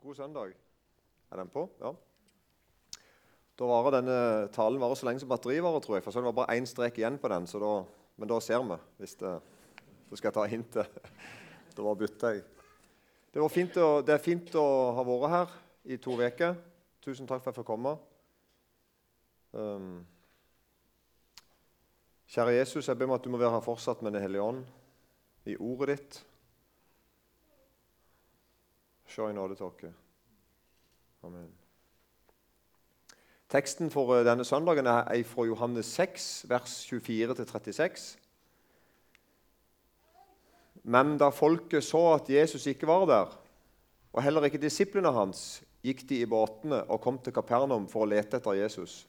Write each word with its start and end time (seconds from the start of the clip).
God 0.00 0.14
søndag. 0.14 0.54
Er 1.30 1.36
den 1.36 1.48
på? 1.52 1.66
Ja. 1.80 1.90
Da 3.58 3.66
varer 3.68 3.98
denne 3.98 4.20
talen 4.54 4.80
varer 4.80 4.96
så 4.96 5.04
lenge 5.04 5.20
som 5.20 5.28
batteriet 5.28 5.60
varer, 5.60 5.82
tror 5.84 5.98
jeg. 5.98 6.04
For 6.06 6.14
så 6.14 6.22
det 6.22 6.30
var 6.30 6.38
bare 6.38 6.56
én 6.56 6.68
strek 6.68 6.96
igjen 6.96 7.18
på 7.20 7.28
den, 7.28 7.44
da, 7.44 7.72
men 8.16 8.30
da 8.30 8.38
ser 8.40 8.64
vi. 8.64 8.78
hvis 8.96 9.14
det, 9.20 9.40
Så 10.08 10.16
skal 10.16 10.28
jeg 10.28 10.34
ta 10.34 10.46
hintet. 10.46 10.88
Da 11.76 11.82
var 11.82 11.94
bytter 11.94 12.32
jeg. 12.32 12.42
Det, 13.32 13.40
å, 13.40 14.00
det, 14.02 14.14
er 14.14 14.18
fint 14.18 14.54
å 14.58 14.64
ha 14.96 15.04
vært 15.06 15.30
her 15.30 15.52
i 15.84 15.96
to 16.02 16.16
uker. 16.18 16.56
Tusen 17.04 17.28
takk 17.28 17.44
for 17.44 17.50
at 17.50 17.54
jeg 17.54 17.60
fikk 17.60 17.68
komme. 17.68 17.92
Um, 19.52 20.00
kjære 22.26 22.56
Jesus, 22.56 22.88
jeg 22.88 22.98
ber 22.98 23.06
meg 23.06 23.20
at 23.20 23.24
du 23.24 23.30
må 23.30 23.38
være 23.38 23.52
her 23.54 23.62
fortsatt 23.62 24.02
med 24.02 24.16
Den 24.16 24.24
hellige 24.24 24.42
ånd, 24.42 24.64
i 25.46 25.56
ordet 25.56 25.94
ditt. 25.94 26.20
Se 29.10 29.26
i 29.26 29.34
nåde. 29.34 29.56
Amen. 31.26 31.48
Teksten 33.50 33.90
for 33.90 34.12
eh, 34.14 34.24
denne 34.24 34.44
søndagen 34.46 34.86
er 34.86 35.22
fra 35.26 35.44
Johannes 35.48 35.88
6, 35.98 36.26
vers 36.48 36.76
24-36. 36.86 38.04
Men 40.82 41.16
da 41.18 41.32
folket 41.34 41.84
så 41.84 42.04
at 42.14 42.30
Jesus 42.30 42.68
ikke 42.70 42.86
var 42.86 43.06
der, 43.10 43.32
og 44.12 44.22
heller 44.22 44.46
ikke 44.46 44.62
disiplene 44.62 45.10
hans, 45.12 45.62
gikk 45.82 46.04
de 46.08 46.20
i 46.22 46.28
båtene 46.30 46.84
og 46.86 47.00
kom 47.02 47.18
til 47.18 47.34
Kapernaum 47.34 47.88
for 47.90 48.04
å 48.04 48.10
lete 48.10 48.38
etter 48.38 48.60
Jesus. 48.60 49.00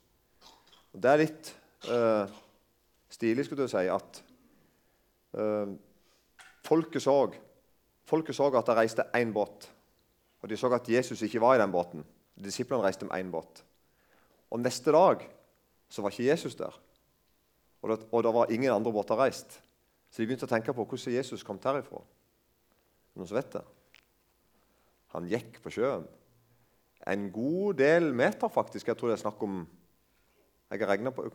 Og 0.92 1.04
det 1.04 1.12
er 1.12 1.22
litt 1.22 1.52
eh, 1.94 2.34
stilig 3.14 3.46
skulle 3.46 3.68
du 3.70 3.72
si, 3.72 3.86
at 3.86 4.24
eh, 5.38 5.78
folket, 6.66 7.06
så, 7.06 7.16
folket 8.10 8.40
så 8.40 8.50
at 8.50 8.74
det 8.74 8.78
reiste 8.82 9.08
én 9.22 9.36
båt. 9.36 9.70
Og 10.42 10.50
De 10.50 10.58
så 10.58 10.72
at 10.74 10.90
Jesus 10.90 11.22
ikke 11.22 11.42
var 11.42 11.56
i 11.56 11.62
den 11.62 11.72
båten. 11.72 12.06
Disiplene 12.42 12.84
reiste 12.84 13.06
med 13.06 13.20
én 13.20 13.32
båt. 13.32 13.64
Og 14.52 14.60
Neste 14.60 14.92
dag 14.92 15.28
så 15.90 16.02
var 16.02 16.14
ikke 16.14 16.30
Jesus 16.30 16.56
der. 16.56 16.74
Og 17.82 17.90
det, 17.90 18.00
og 18.12 18.24
det 18.24 18.34
var 18.34 18.52
ingen 18.52 18.74
andre 18.74 18.92
båter 18.94 19.18
reist. 19.18 19.60
Så 20.10 20.22
de 20.22 20.28
begynte 20.28 20.46
å 20.46 20.52
tenke 20.52 20.74
på 20.74 20.86
hvordan 20.86 21.14
Jesus 21.14 21.44
kom 21.44 21.60
derifra. 21.62 22.02
Noen 23.16 23.28
som 23.28 23.38
vet 23.38 23.54
det? 23.54 23.64
Han 25.16 25.28
gikk 25.28 25.60
på 25.64 25.74
sjøen. 25.74 26.06
En 27.10 27.30
god 27.34 27.80
del 27.82 28.12
meter, 28.14 28.52
faktisk. 28.52 28.88
Jeg 28.88 28.98
tror 28.98 29.12
det 29.12 29.18
er 29.18 29.24
snakk 29.24 29.42
om 29.44 29.64
jeg 30.72 30.88
har 30.88 31.12
på, 31.12 31.24
Er 31.26 31.32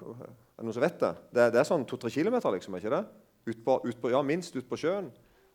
det 0.57 0.65
noen 0.65 0.73
som 0.73 0.83
vet 0.83 1.01
det? 1.01 1.11
Det, 1.29 1.49
det 1.53 1.61
er 1.61 1.69
sånn 1.69 1.85
to-tre 1.85 2.09
kilometer, 2.09 2.55
liksom, 2.55 2.79
ikke 2.79 2.93
det? 2.95 3.03
Ut 3.47 3.59
på, 3.65 3.75
ut 3.85 3.99
på, 4.01 4.11
ja, 4.15 4.23
minst 4.25 4.57
ut 4.57 4.69
på 4.69 4.79
sjøen. 4.81 5.11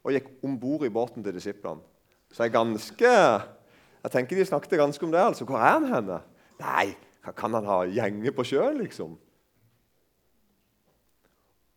Og 0.05 0.13
gikk 0.13 0.27
om 0.45 0.59
bord 0.61 0.86
i 0.86 0.91
båten 0.93 1.25
til 1.25 1.33
disiplene. 1.33 1.81
Så 2.31 2.43
jeg 2.43 2.55
ganske 2.55 3.15
Jeg 4.01 4.11
tenker 4.11 4.35
de 4.35 4.45
snakket 4.45 4.79
ganske 4.79 5.05
om 5.05 5.11
det. 5.11 5.19
altså. 5.19 5.45
Hvor 5.45 5.57
er 5.57 5.77
han 5.77 5.85
henne? 5.85 6.21
Nei, 6.59 6.95
kan 7.37 7.53
han 7.53 7.65
ha 7.65 7.83
gjenge 7.85 8.31
på 8.33 8.43
sjøen, 8.43 8.79
liksom? 8.81 9.17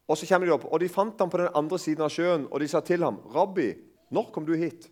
Og 0.09 0.19
så 0.19 0.29
kommer 0.29 0.47
de 0.47 0.53
opp, 0.53 0.65
og 0.69 0.81
de 0.81 0.89
fant 0.89 1.21
ham 1.21 1.31
på 1.33 1.41
den 1.41 1.53
andre 1.57 1.79
siden 1.81 2.05
av 2.05 2.13
sjøen, 2.13 2.47
og 2.51 2.61
de 2.61 2.69
sa 2.69 2.81
til 2.81 3.05
ham, 3.05 3.21
'Rabbi, 3.25 3.75
når 4.11 4.31
kom 4.33 4.45
du 4.45 4.55
hit?' 4.55 4.91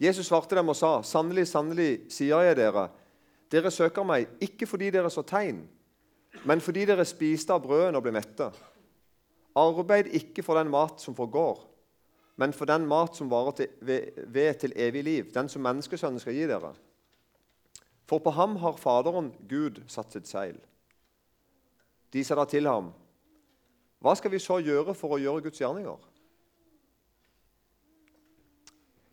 Jesus 0.00 0.26
svarte 0.26 0.54
dem 0.54 0.68
og 0.68 0.76
sa, 0.76 1.02
'Sannelig, 1.02 1.46
sannelig, 1.46 2.10
sier 2.10 2.42
jeg 2.42 2.56
dere, 2.56 2.88
dere 3.50 3.70
søker 3.70 4.04
meg 4.04 4.28
ikke 4.40 4.66
fordi 4.66 4.90
dere 4.90 5.10
så 5.10 5.22
tegn, 5.22 5.68
men 6.44 6.60
fordi 6.60 6.84
dere 6.84 7.04
spiste 7.04 7.52
av 7.52 7.62
brødene 7.62 7.96
og 7.96 8.02
ble 8.02 8.12
mette.' 8.12 8.52
Arbeid 9.56 10.06
ikke 10.06 10.42
for 10.42 10.54
den 10.54 10.70
mat 10.70 11.00
som 11.00 11.14
forgår, 11.14 11.58
men 12.36 12.52
for 12.52 12.68
den 12.68 12.84
mat 12.88 13.16
som 13.16 13.30
varer 13.32 13.56
til, 13.56 13.68
ved, 13.80 14.18
ved, 14.26 14.54
til 14.60 14.72
evig 14.76 15.04
liv, 15.04 15.30
den 15.32 15.48
som 15.48 15.64
menneskesønnen 15.64 16.20
skal 16.20 16.36
gi 16.36 16.44
dere. 16.48 16.74
For 18.06 18.22
på 18.22 18.30
ham 18.36 18.56
har 18.62 18.76
Faderen, 18.78 19.32
Gud, 19.48 19.80
satt 19.90 20.12
sitt 20.12 20.28
seil. 20.28 20.58
De 22.12 22.24
sa 22.24 22.36
da 22.38 22.44
til 22.48 22.68
ham, 22.68 22.92
Hva 24.04 24.12
skal 24.14 24.30
vi 24.30 24.38
så 24.38 24.60
gjøre 24.60 24.94
for 24.94 25.16
å 25.16 25.18
gjøre 25.18 25.48
Guds 25.48 25.58
gjerninger? 25.60 25.96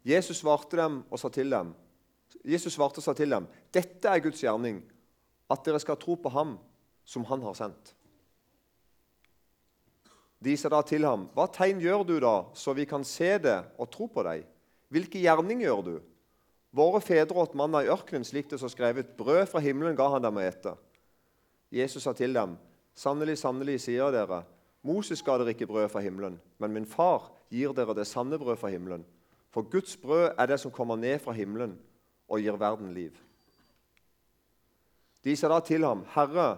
Jesus 0.03 0.41
svarte, 0.43 0.75
dem 0.77 0.99
og 1.09 1.19
sa 1.19 1.31
til 1.31 1.49
dem, 1.49 1.71
Jesus 2.43 2.75
svarte 2.75 2.99
og 2.99 3.05
sa 3.05 3.15
til 3.15 3.31
dem, 3.31 3.47
Dette 3.73 4.11
er 4.11 4.21
Guds 4.21 4.43
gjerning, 4.43 4.81
at 5.49 5.63
dere 5.65 5.79
skal 5.79 5.97
tro 5.99 6.17
på 6.19 6.31
ham 6.33 6.57
som 7.07 7.23
han 7.31 7.41
har 7.47 7.55
sendt. 7.55 7.95
De 10.43 10.57
sa 10.57 10.69
da 10.69 10.81
til 10.81 11.05
ham, 11.05 11.29
'Hva 11.33 11.47
tegn 11.47 11.79
gjør 11.79 12.03
du 12.03 12.19
da, 12.19 12.43
så 12.53 12.73
vi 12.73 12.85
kan 12.85 13.03
se 13.03 13.37
det 13.37 13.63
og 13.79 13.89
tro 13.91 14.07
på 14.07 14.23
deg?' 14.23 14.45
'Hvilke 14.89 15.21
gjerning 15.21 15.61
gjør 15.61 15.81
du?' 15.83 16.01
'Våre 16.73 17.01
fedre 17.01 17.35
åt 17.35 17.55
manna 17.55 17.83
i 17.83 17.87
ørkenen, 17.87 18.25
slik 18.25 18.49
det 18.49 18.59
så 18.59 18.67
skrevet.' 18.67 19.15
'Brød 19.17 19.47
fra 19.47 19.59
himmelen 19.59 19.95
ga 19.95 20.09
han 20.09 20.21
dem 20.21 20.37
å 20.37 20.41
ete.' 20.41 20.75
Jesus 21.71 22.03
sa 22.03 22.13
til 22.13 22.33
dem, 22.33 22.57
'Sannelig, 22.93 23.37
sannelig, 23.37 23.79
sier 23.81 24.11
dere, 24.11 24.43
Moses 24.83 25.21
ga 25.21 25.37
dere 25.37 25.53
ikke 25.55 25.67
brød 25.67 25.89
fra 25.89 26.01
himmelen, 26.01 26.39
men 26.59 26.73
min 26.73 26.85
far 26.85 27.31
gir 27.49 27.71
dere 27.73 27.95
det 27.95 28.07
sanne 28.07 28.37
brød 28.37 28.57
fra 28.57 28.69
himmelen.' 28.69 29.05
For 29.49 29.61
Guds 29.61 29.97
brød 29.97 30.33
er 30.37 30.45
det 30.45 30.59
som 30.59 30.71
kommer 30.71 30.95
ned 30.95 31.19
fra 31.19 31.31
himmelen 31.31 31.77
og 32.27 32.39
gir 32.41 32.57
verden 32.57 32.93
liv. 32.93 33.13
De 35.23 35.35
sa 35.35 35.47
da 35.47 35.59
til 35.59 35.85
ham, 35.85 36.03
'Herre, 36.03 36.57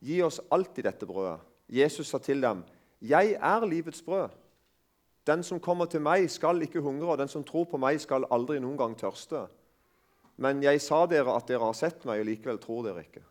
gi 0.00 0.22
oss 0.22 0.40
alltid 0.50 0.84
dette 0.84 1.06
brødet.' 1.06 1.40
Jesus 1.68 2.06
sa 2.06 2.18
til 2.18 2.40
dem, 2.40 2.62
'Jeg 3.00 3.36
er 3.40 3.66
livets 3.66 4.02
brød'. 4.02 4.30
Den 5.26 5.42
som 5.42 5.60
kommer 5.60 5.84
til 5.84 6.00
meg, 6.00 6.30
skal 6.30 6.62
ikke 6.62 6.80
hungre, 6.80 7.08
og 7.08 7.18
den 7.18 7.28
som 7.28 7.44
tror 7.44 7.64
på 7.64 7.76
meg, 7.76 8.00
skal 8.00 8.24
aldri 8.30 8.58
noen 8.58 8.78
gang 8.78 8.96
tørste. 8.98 9.46
Men 10.36 10.62
jeg 10.62 10.80
sa 10.80 11.06
dere 11.06 11.36
at 11.36 11.48
dere 11.48 11.64
har 11.64 11.72
sett 11.72 12.04
meg, 12.04 12.20
og 12.20 12.26
likevel 12.26 12.58
tror 12.58 12.84
dere 12.86 13.02
ikke. 13.02 13.22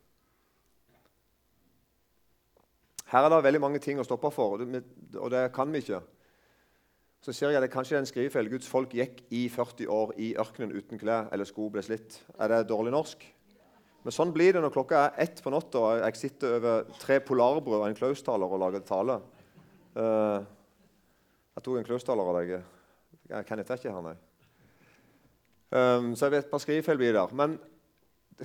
Her 3.05 3.23
er 3.23 3.29
det 3.29 3.43
veldig 3.43 3.61
mange 3.61 3.79
ting 3.79 3.99
å 4.01 4.03
stoppe 4.03 4.31
for, 4.33 4.59
og 4.59 5.31
det 5.31 5.45
kan 5.53 5.71
vi 5.71 5.83
ikke. 5.83 6.01
Så 7.21 7.33
ser 7.33 7.49
jeg 7.49 7.57
at 7.57 7.65
det 7.65 7.73
kanskje 7.73 7.97
en 7.97 8.05
skrivefeil. 8.05 8.49
Guds 8.49 8.67
folk 8.69 8.91
gikk 8.93 9.23
i 9.33 9.47
40 9.49 9.87
år 9.89 10.11
i 10.21 10.33
ørkenen 10.37 10.75
uten 10.75 10.99
klær 11.01 11.31
eller 11.33 11.47
sko 11.49 11.69
ble 11.73 11.81
slitt. 11.85 12.19
Er 12.37 12.51
det 12.51 12.67
dårlig 12.69 12.93
norsk? 12.93 13.23
Men 14.05 14.13
sånn 14.13 14.33
blir 14.33 14.53
det 14.53 14.61
når 14.61 14.73
klokka 14.75 14.99
er 15.07 15.23
ett 15.23 15.39
på 15.41 15.49
natta 15.49 15.81
og 15.81 16.03
jeg 16.03 16.19
sitter 16.19 16.59
over 16.59 16.83
tre 17.01 17.17
polarbrød 17.25 17.79
og 17.79 17.87
en 17.87 17.97
klaustaler 17.97 18.51
og 18.51 18.61
lager 18.61 18.83
tale. 18.85 19.15
Uh, 19.95 20.43
jeg 21.55 21.63
tok 21.63 21.77
en 21.79 21.87
kløstaler 21.87 22.29
av 22.29 22.39
deg. 22.41 22.57
Jeg 23.31 23.47
kan 23.47 23.61
ikke 23.61 23.77
her, 23.79 24.01
nei. 24.03 24.15
Um, 25.75 26.11
så 26.15 26.27
jeg 26.27 26.35
vet 26.35 26.45
et 26.45 26.51
par 26.51 26.61
skrivefeil 26.61 26.99
der. 26.99 27.31
Men 27.35 27.55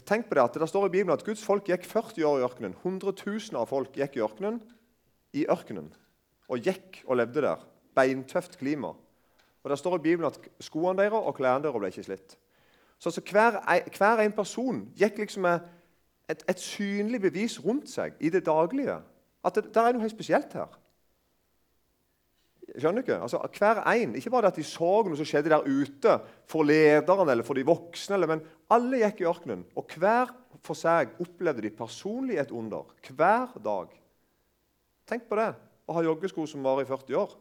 tenk 0.06 0.28
på 0.28 0.38
det 0.38 0.44
at 0.44 0.58
det 0.62 0.68
står 0.70 0.86
i 0.86 0.92
Bibelen 0.94 1.14
at 1.16 1.24
Guds 1.26 1.42
folk 1.44 1.66
gikk 1.68 1.84
40 1.86 2.26
år 2.26 2.38
i 2.38 2.44
ørkenen. 2.46 2.76
100 2.78 3.12
000 3.26 3.58
av 3.60 3.68
folk 3.70 3.98
gikk 3.98 4.16
i 4.16 4.24
ørkenen, 4.24 4.60
i 5.34 5.44
ørkenen. 5.50 5.90
Og 6.50 6.62
gikk 6.62 7.02
og 7.06 7.18
levde 7.20 7.44
der. 7.44 7.66
Beintøft 7.98 8.56
klima. 8.58 8.94
Og 9.62 9.70
Det 9.70 9.78
står 9.78 9.98
i 9.98 10.02
Bibelen 10.06 10.30
at 10.30 10.38
skoene 10.62 11.02
deres 11.02 11.18
og 11.18 11.34
klærne 11.36 11.66
deres 11.66 11.78
ble 11.78 11.90
ikke 11.92 12.06
slitt. 12.06 12.38
Så 12.98 13.08
altså, 13.08 13.22
hver, 13.30 13.58
hver, 13.96 14.22
en 14.22 14.32
person 14.32 14.80
gikk 14.96 15.18
liksom 15.18 15.42
med 15.42 15.60
et, 16.28 16.42
et 16.48 16.60
synlig 16.60 17.20
bevis 17.20 17.58
rundt 17.64 17.88
seg 17.90 18.14
i 18.20 18.30
det 18.30 18.46
daglige. 18.46 19.00
At 19.44 19.54
det, 19.54 19.70
det 19.74 19.82
er 19.82 19.96
noe 19.96 20.04
helt 20.04 20.14
spesielt 20.14 20.52
her. 20.52 20.79
Skjønner 22.78 23.00
du 23.00 23.06
ikke? 23.06 23.18
Altså, 23.24 23.40
hver 23.58 23.80
en, 23.90 24.14
Ikke 24.18 24.30
bare 24.30 24.50
at 24.52 24.58
de 24.58 24.64
så 24.66 24.90
noe 25.06 25.18
som 25.18 25.26
skjedde 25.26 25.50
der 25.50 25.66
ute 25.66 26.16
for 26.50 26.66
lederen 26.66 27.28
eller 27.32 27.46
for 27.46 27.58
de 27.58 27.66
voksne, 27.66 28.14
eller, 28.16 28.30
men 28.30 28.44
alle 28.70 29.02
gikk 29.02 29.24
i 29.24 29.28
ørkenen. 29.30 29.64
Og 29.78 29.90
hver 29.98 30.30
for 30.66 30.78
seg 30.78 31.16
opplevde 31.22 31.64
de 31.64 31.72
personlig 31.74 32.38
et 32.40 32.52
under. 32.54 32.86
Hver 33.08 33.56
dag. 33.64 33.92
Tenk 35.08 35.26
på 35.26 35.38
det 35.40 35.52
å 35.90 35.96
ha 35.96 36.04
joggesko 36.06 36.46
som 36.46 36.62
varer 36.62 36.86
i 36.86 36.90
40 36.90 37.18
år. 37.18 37.32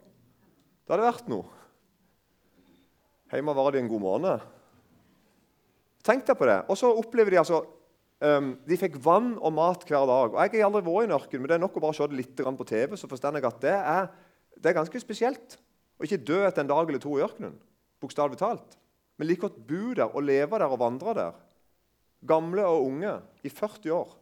Det 0.86 0.96
hadde 0.96 1.06
vært 1.06 1.28
noe. 1.30 1.58
Hjemme 3.30 3.54
var 3.54 3.74
det 3.74 3.84
en 3.84 3.92
god 3.92 4.02
måned. 4.02 4.48
Tenk 6.06 6.26
deg 6.26 6.40
på 6.40 6.48
det. 6.50 6.64
Og 6.72 6.80
så 6.80 6.90
opplever 6.90 7.36
de 7.36 7.42
altså 7.42 7.60
um, 8.26 8.56
De 8.66 8.78
fikk 8.80 8.98
vann 9.04 9.36
og 9.38 9.54
mat 9.54 9.86
hver 9.86 10.08
dag. 10.10 10.34
Og 10.34 10.40
Jeg 10.42 10.64
har 10.64 10.72
aldri 10.72 10.82
vært 10.88 11.06
i 11.06 11.10
en 11.12 11.18
ørken, 11.20 11.44
men 11.44 11.52
det 11.52 11.60
er 11.60 11.62
nok 11.62 11.78
å 11.78 11.84
bare 11.84 11.98
se 12.00 12.08
det 12.10 12.18
litt 12.18 12.42
på 12.42 12.70
TV, 12.72 12.98
så 12.98 13.12
forstår 13.12 13.38
jeg 13.38 13.50
at 13.52 13.62
det 13.68 13.76
er 13.78 14.10
det 14.60 14.72
er 14.72 14.78
ganske 14.78 15.02
spesielt 15.02 15.58
å 16.00 16.06
ikke 16.06 16.22
dø 16.28 16.40
etter 16.48 16.64
en 16.64 16.72
dag 16.72 16.88
eller 16.88 17.02
to 17.04 17.16
i 17.18 17.24
ørkenen. 17.24 17.58
Bokstavelig 18.00 18.40
talt. 18.40 18.78
Men 19.20 19.28
like 19.28 19.44
godt 19.44 19.60
bo 19.68 19.94
der 19.98 20.16
og 20.16 20.24
leve 20.24 20.60
der 20.60 20.72
og 20.72 20.80
vandre 20.80 21.16
der. 21.18 21.38
Gamle 22.28 22.66
og 22.68 22.88
unge 22.88 23.18
i 23.44 23.52
40 23.52 23.92
år. 23.96 24.16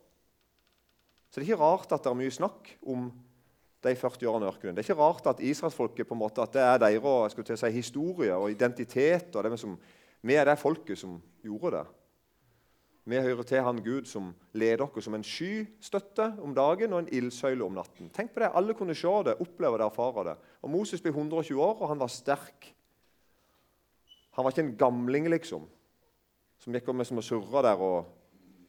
Så 1.29 1.37
det 1.39 1.45
er 1.45 1.51
ikke 1.51 1.63
rart 1.63 1.91
at 1.93 2.03
det 2.03 2.11
er 2.11 2.17
mye 2.17 2.33
snakk 2.33 2.71
om 2.85 3.09
de 3.85 3.93
40 3.93 4.29
årene 4.29 4.47
i 4.47 4.49
ørkenen. 4.49 4.77
Det 4.77 4.81
er 4.81 4.87
ikke 4.89 5.01
rart 5.01 5.29
at 5.29 5.43
israelsfolket 5.43 6.07
på 6.09 6.15
en 6.15 6.21
måte, 6.21 6.41
at 6.41 6.53
det 6.55 6.63
er 6.63 6.81
deres 6.81 7.59
si, 7.59 7.69
historie 7.75 8.33
og 8.33 8.51
identitet. 8.51 9.35
og 9.35 9.43
det 9.43 9.59
som, 9.59 9.77
Vi 10.21 10.33
er 10.33 10.45
det 10.45 10.57
folket 10.59 10.97
som 10.97 11.21
gjorde 11.43 11.77
det. 11.77 11.85
Vi 13.07 13.19
hører 13.23 13.45
til 13.47 13.63
han 13.63 13.77
Gud 13.79 14.07
som 14.09 14.33
leder 14.57 14.83
oss 14.83 15.05
som 15.05 15.15
en 15.15 15.23
skystøtte 15.23 16.25
om 16.43 16.51
dagen 16.55 16.91
og 16.91 17.05
en 17.05 17.13
ildsøyle 17.15 17.63
om 17.63 17.77
natten. 17.77 18.09
Tenk 18.11 18.33
på 18.33 18.43
det, 18.43 18.49
Alle 18.51 18.75
kunne 18.75 18.95
se 18.99 19.13
det, 19.23 19.37
oppleve 19.39 19.79
det, 19.79 19.87
erfare 19.87 20.25
det. 20.27 20.33
Og 20.59 20.73
Moses 20.73 21.03
ble 21.03 21.13
120 21.13 21.55
år, 21.55 21.79
og 21.79 21.93
han 21.93 22.01
var 22.01 22.11
sterk. 22.11 22.67
Han 24.35 24.43
var 24.43 24.51
ikke 24.51 24.65
en 24.65 24.75
gamling, 24.83 25.31
liksom, 25.31 25.63
som 26.59 26.75
gikk 26.75 26.91
med 26.91 27.07
som 27.07 27.23
å 27.23 27.23
surre 27.23 27.63
der 27.63 27.79
og 27.79 28.11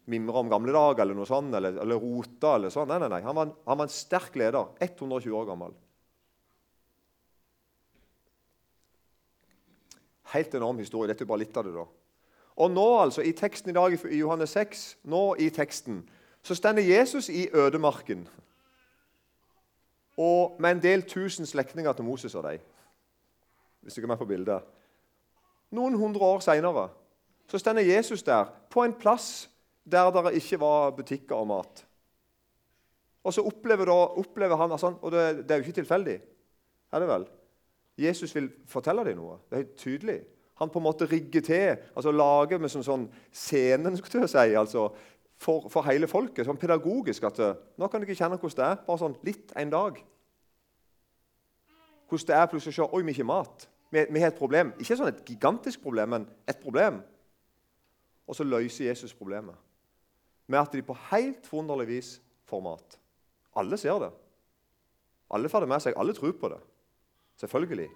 mimre 0.08 0.38
om 0.40 0.54
gamle 0.54 0.72
dager 0.72 1.02
eller 1.02 1.18
noe 1.18 1.28
sånt, 1.28 1.52
eller, 1.58 1.82
eller 1.82 1.98
rota. 1.98 2.54
eller 2.54 2.70
sånn. 2.72 2.88
Nei, 2.88 3.02
nei, 3.02 3.10
nei. 3.16 3.22
Han 3.26 3.36
var, 3.36 3.50
en, 3.50 3.54
han 3.66 3.82
var 3.82 3.90
en 3.90 3.98
sterk 3.98 4.38
leder. 4.38 4.70
120 4.86 5.34
år 5.34 5.50
gammel. 5.50 5.74
Helt 10.30 10.54
enorm 10.54 10.78
historie. 10.78 11.10
Dette 11.10 11.26
er 11.26 11.34
bare 11.34 11.42
litt 11.42 11.58
av 11.58 11.66
det. 11.66 11.74
da. 11.74 11.88
Og 12.58 12.70
nå, 12.70 12.86
altså, 12.98 13.22
i 13.22 13.32
teksten 13.32 13.70
i 13.70 13.74
dag, 13.76 13.94
i 14.10 14.18
Johannes 14.18 14.50
6, 14.56 14.98
nå 15.06 15.22
i 15.38 15.48
teksten, 15.54 16.02
så 16.42 16.54
stender 16.58 16.82
Jesus 16.82 17.28
i 17.28 17.48
ødemarken 17.54 18.26
og 20.18 20.56
med 20.58 20.70
en 20.70 20.82
del 20.82 21.04
tusen 21.06 21.46
slektninger 21.46 21.92
til 21.94 22.04
Moses 22.04 22.34
og 22.34 22.42
deg. 22.48 22.62
Hvis 23.80 23.94
du 23.94 24.02
er 24.02 24.10
med 24.10 24.18
på 24.18 24.26
bildet. 24.26 24.64
Noen 25.70 25.94
hundre 25.94 26.20
år 26.26 26.42
seinere 26.42 26.88
stender 27.48 27.86
Jesus 27.86 28.22
der, 28.22 28.50
på 28.70 28.82
en 28.84 28.96
plass 28.98 29.48
der 29.88 30.10
det 30.10 30.34
ikke 30.36 30.60
var 30.60 30.90
butikker 30.90 31.36
og 31.36 31.46
mat. 31.46 31.84
Og 33.24 33.32
så 33.34 33.44
opplever, 33.44 33.84
da, 33.84 33.92
opplever 34.20 34.56
han 34.56 34.72
altså, 34.72 34.94
Og 35.02 35.12
det, 35.12 35.36
det, 35.36 35.50
er 35.50 35.56
jo 35.56 35.64
ikke 35.68 35.80
tilfeldig. 35.80 36.20
Er 36.92 36.98
det 36.98 37.08
vel? 37.08 37.26
Jesus 37.98 38.34
vil 38.34 38.50
fortelle 38.66 39.04
dem 39.04 39.16
noe. 39.16 39.38
Det 39.48 39.56
er 39.56 39.62
helt 39.64 39.76
tydelig. 39.76 40.18
Han 40.58 40.70
på 40.70 40.80
en 40.80 40.86
måte 40.88 41.06
rigger 41.06 41.44
til, 41.44 41.76
altså 41.94 42.10
lager 42.10 42.58
med 42.58 42.72
sånn, 42.72 42.86
sånn 42.86 43.06
scenen 43.30 43.96
skulle 43.98 44.24
jeg 44.26 44.32
si, 44.32 44.54
altså, 44.58 44.88
for, 45.38 45.68
for, 45.70 45.86
hele 45.86 46.08
folket. 46.10 46.46
Sånn 46.46 46.58
pedagogisk. 46.58 47.28
at 47.28 47.38
Nå 47.78 47.88
kan 47.88 48.02
dere 48.02 48.16
kjenne 48.18 48.40
hvordan 48.40 48.58
det 48.58 48.70
er. 48.72 48.80
Bare 48.86 49.02
sånn 49.04 49.18
litt 49.26 49.54
en 49.58 49.70
dag. 49.70 50.00
Hvordan 52.08 52.30
det 52.30 52.38
er 52.40 52.50
plutselig 52.50 52.74
å 52.74 52.78
se 52.80 52.88
Oi, 52.88 53.02
vi 53.04 53.12
har 53.12 53.16
ikke 53.20 53.28
mat. 53.28 53.68
Vi, 53.94 54.04
vi 54.10 54.24
har 54.24 54.32
et 54.32 54.40
problem. 54.40 54.74
Ikke 54.82 54.98
sånn 54.98 55.12
et 55.12 55.22
gigantisk 55.28 55.84
problem, 55.84 56.16
men 56.16 56.26
et 56.50 56.58
problem. 56.62 56.98
Og 58.28 58.36
så 58.36 58.44
løser 58.44 58.90
Jesus 58.90 59.14
problemet 59.16 59.56
med 60.48 60.60
at 60.60 60.72
de 60.72 60.82
på 60.84 60.96
helt 61.10 61.46
forunderlig 61.46 61.86
vis 61.90 62.10
får 62.48 62.64
mat. 62.64 62.98
Alle 63.60 63.76
ser 63.80 64.00
det. 64.00 64.10
Alle 65.30 65.48
får 65.52 65.64
det 65.64 65.70
med 65.70 65.84
seg. 65.84 65.96
Alle 66.00 66.14
tror 66.16 66.32
på 66.40 66.50
det. 66.52 66.60
Selvfølgelig. 67.40 67.88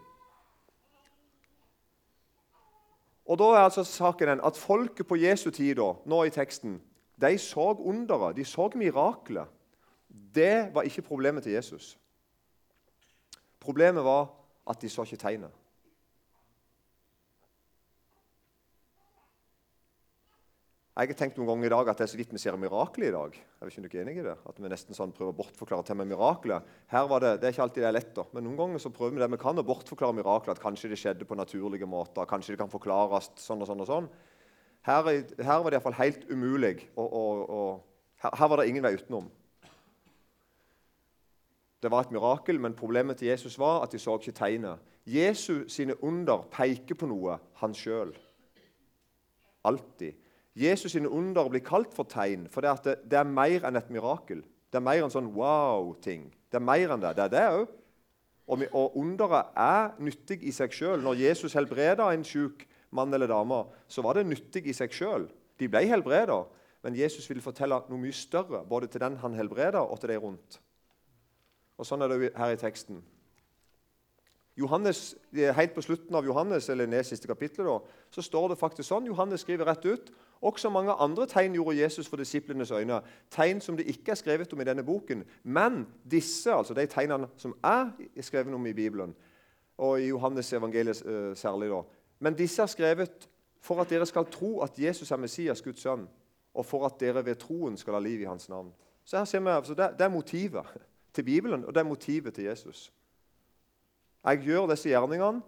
Og 3.26 3.38
Da 3.38 3.44
er 3.44 3.64
altså 3.64 3.84
saken 3.84 4.28
den 4.28 4.40
at 4.44 4.56
folket 4.56 5.06
på 5.06 5.16
Jesu 5.16 5.50
tid 5.50 5.74
da, 5.74 5.92
nå 6.06 6.24
i 6.24 6.30
teksten, 6.30 6.80
de 7.20 7.38
så 7.38 7.72
underet, 7.78 8.36
de 8.36 8.44
så 8.44 8.70
miraklet. 8.74 9.46
Det 10.34 10.74
var 10.74 10.82
ikke 10.82 11.02
problemet 11.02 11.42
til 11.42 11.52
Jesus. 11.52 11.98
Problemet 13.60 14.04
var 14.04 14.30
at 14.70 14.82
de 14.82 14.88
så 14.88 15.02
ikke 15.02 15.16
tegnet. 15.16 15.50
Jeg 20.92 21.08
har 21.08 21.16
tenkt 21.16 21.38
noen 21.40 21.48
ganger 21.48 21.70
i 21.70 21.72
dag 21.72 21.88
at 21.88 22.00
det 22.02 22.04
er 22.04 22.10
så 22.12 22.18
vidt 22.18 22.32
vi 22.34 22.38
ser 22.42 22.56
mirakler 22.60 23.06
i 23.08 23.12
dag. 23.14 23.32
Jeg 23.32 23.64
vet 23.64 23.72
ikke 23.72 23.80
om 23.80 23.84
du 23.86 23.94
er 23.96 24.00
enig 24.02 24.16
i 24.20 24.24
det? 24.26 24.34
At 24.44 24.58
vi 24.60 24.68
nesten 24.68 24.96
sånn 24.96 25.12
prøver 25.16 25.32
å 25.32 25.36
bortforklare 25.38 25.86
til 25.88 25.96
med 25.96 26.10
mirakler. 26.10 26.66
Her 26.92 27.06
var 27.08 27.22
det, 27.24 27.30
det 27.40 27.46
er 27.48 27.54
ikke 27.54 27.62
alltid 27.64 27.80
det 27.80 27.86
er 27.88 27.94
lett, 27.96 28.10
da. 28.18 28.24
men 28.36 28.44
noen 28.44 28.58
ganger 28.58 28.82
så 28.82 28.90
prøver 28.92 29.14
vi 29.16 29.22
det 29.22 29.28
vi 29.32 29.38
kan 29.40 29.62
å 29.62 29.64
bortforklare 29.64 30.18
mirakler. 30.18 30.52
At 30.52 30.60
kanskje 30.60 30.90
det 30.92 30.98
skjedde 31.00 31.24
på 31.24 31.38
naturlige 31.38 31.88
måter. 31.88 32.28
Kanskje 32.28 32.52
det 32.52 32.60
kan 32.60 32.72
forklares 32.74 33.30
sånn 33.40 33.64
og 33.64 33.70
sånn. 33.70 33.80
og 33.80 33.88
sånn. 33.88 34.10
Her, 34.84 35.08
her 35.40 35.62
var 35.64 35.72
det 35.72 35.78
iallfall 35.78 35.96
helt 35.96 36.26
umulig. 36.28 36.74
Og, 36.92 37.06
og, 37.08 37.40
og 37.48 38.26
her, 38.26 38.36
her, 38.42 38.50
var 38.52 38.60
det 38.60 38.66
ingen 38.68 38.84
vei 38.84 38.92
utenom. 38.98 39.30
Det 41.80 41.90
var 41.94 42.04
et 42.04 42.12
mirakel, 42.12 42.60
men 42.60 42.76
problemet 42.76 43.22
til 43.22 43.32
Jesus 43.32 43.56
var 43.56 43.80
at 43.86 43.96
de 43.96 44.02
så 44.02 44.18
ikke 44.20 44.36
tegnet. 44.42 44.84
Jesus 45.08 45.72
sine 45.72 45.96
under 46.04 46.44
peker 46.52 47.00
på 47.00 47.08
noe, 47.08 47.40
han 47.64 47.72
sjøl. 47.72 48.12
Alltid. 49.64 50.20
Jesus 50.54 50.92
sine 50.92 51.08
under 51.08 51.48
blir 51.48 51.64
kalt 51.64 51.94
for 51.96 52.04
tegn, 52.08 52.44
for 52.52 52.60
det, 52.60 52.72
det, 52.84 52.96
det, 53.10 53.18
er 53.18 53.28
mer 53.28 53.64
enn 53.68 53.78
et 53.80 53.92
mirakel. 53.92 54.42
Det 54.72 54.80
er 54.80 54.84
mer 54.84 55.04
enn 55.04 55.12
sånn 55.12 55.30
wow-ting. 55.32 56.26
Det 56.52 56.58
er 56.60 56.64
mer 56.64 56.92
enn 56.92 57.00
det. 57.00 57.14
Det 57.16 57.24
er 57.24 57.32
det 57.32 57.46
òg. 57.52 57.70
Og, 58.52 58.64
og 58.76 58.96
underet 58.98 59.54
er 59.56 59.94
nyttig 60.02 60.42
i 60.44 60.52
seg 60.52 60.74
sjøl. 60.76 61.00
Når 61.00 61.20
Jesus 61.22 61.56
helbreda 61.56 62.10
en 62.12 62.26
syk 62.26 62.66
mann 62.92 63.14
eller 63.14 63.30
dame, 63.30 63.62
så 63.88 64.04
var 64.04 64.18
det 64.18 64.26
nyttig 64.28 64.66
i 64.68 64.76
seg 64.76 64.92
sjøl. 64.92 65.24
De 65.60 65.70
ble 65.72 65.86
helbreda, 65.88 66.42
men 66.82 66.98
Jesus 66.98 67.28
ville 67.30 67.44
fortelle 67.44 67.78
noe 67.88 68.00
mye 68.02 68.16
større, 68.16 68.64
både 68.68 68.90
til 68.90 69.00
den 69.04 69.16
han 69.22 69.38
helbreda, 69.38 69.84
og 69.86 70.00
til 70.02 70.12
de 70.12 70.20
rundt. 70.20 70.58
Og 71.80 71.88
Sånn 71.88 72.04
er 72.04 72.12
det 72.12 72.32
her 72.36 72.52
i 72.52 72.60
teksten. 72.60 73.00
Johannes, 74.58 75.14
Helt 75.32 75.72
på 75.72 75.84
slutten 75.84 76.14
av 76.14 76.26
Johannes, 76.28 76.68
eller 76.68 76.90
ned 76.90 77.06
siste 77.08 77.30
kapittelet, 77.30 77.70
da, 77.70 78.04
så 78.12 78.24
står 78.24 78.52
det 78.52 78.60
faktisk 78.60 78.90
sånn. 78.90 79.08
Johannes 79.08 79.46
skriver 79.46 79.70
rett 79.70 79.86
ut. 79.88 80.12
Også 80.42 80.70
mange 80.70 80.92
andre 80.92 81.26
tegn 81.30 81.54
gjorde 81.54 81.78
Jesus 81.78 82.08
for 82.08 82.18
disiplenes 82.18 82.70
øyne. 82.70 83.00
Tegn 83.30 83.60
som 83.60 83.76
det 83.76 83.86
ikke 83.86 84.10
er 84.10 84.18
skrevet 84.18 84.52
om 84.52 84.60
i 84.60 84.64
denne 84.64 84.82
boken. 84.82 85.24
Men 85.42 85.86
disse, 86.10 86.52
altså 86.52 86.74
de 86.74 86.86
tegnene 86.86 87.28
som 87.36 87.54
er 87.62 87.90
skrevet 88.20 88.54
om 88.54 88.66
i 88.66 88.72
Bibelen, 88.72 89.14
og 89.78 90.00
i 90.00 90.08
Johannes 90.08 90.52
evangeliet 90.52 91.02
uh, 91.06 91.36
særlig, 91.36 91.70
da, 91.70 91.82
men 92.18 92.34
disse 92.38 92.62
er 92.62 92.66
skrevet 92.66 93.28
for 93.62 93.80
at 93.80 93.90
dere 93.90 94.06
skal 94.06 94.26
tro 94.30 94.60
at 94.62 94.78
Jesus 94.78 95.10
er 95.10 95.16
Messias, 95.16 95.62
Guds 95.62 95.80
sønn, 95.80 96.08
og 96.54 96.66
for 96.66 96.86
at 96.86 97.00
dere 97.00 97.24
ved 97.24 97.38
troen 97.40 97.76
skal 97.76 97.94
ha 97.94 98.00
liv 98.00 98.20
i 98.20 98.28
hans 98.28 98.48
navn. 98.48 98.72
Så 99.04 99.18
her 99.18 99.24
ser 99.24 99.40
vi, 99.40 99.48
altså, 99.50 99.74
det, 99.74 99.94
det 99.98 100.04
er 100.04 100.08
motivet 100.08 100.66
til 101.14 101.22
Bibelen, 101.22 101.64
og 101.64 101.74
det 101.74 101.80
er 101.80 101.88
motivet 101.88 102.34
til 102.34 102.44
Jesus. 102.44 102.92
Jeg 104.24 104.38
gjør 104.38 104.66
disse 104.70 104.88
gjerningene 104.88 105.42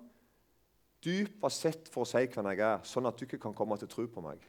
dypest 1.04 1.60
sett 1.60 1.88
for 1.92 2.02
å 2.02 2.08
si 2.08 2.24
hvem 2.26 2.50
jeg 2.50 2.64
er, 2.64 2.82
sånn 2.88 3.06
at 3.06 3.18
du 3.18 3.26
ikke 3.26 3.42
kan 3.42 3.54
komme 3.54 3.76
til 3.78 3.90
tro 3.90 4.06
på 4.10 4.22
meg. 4.24 4.40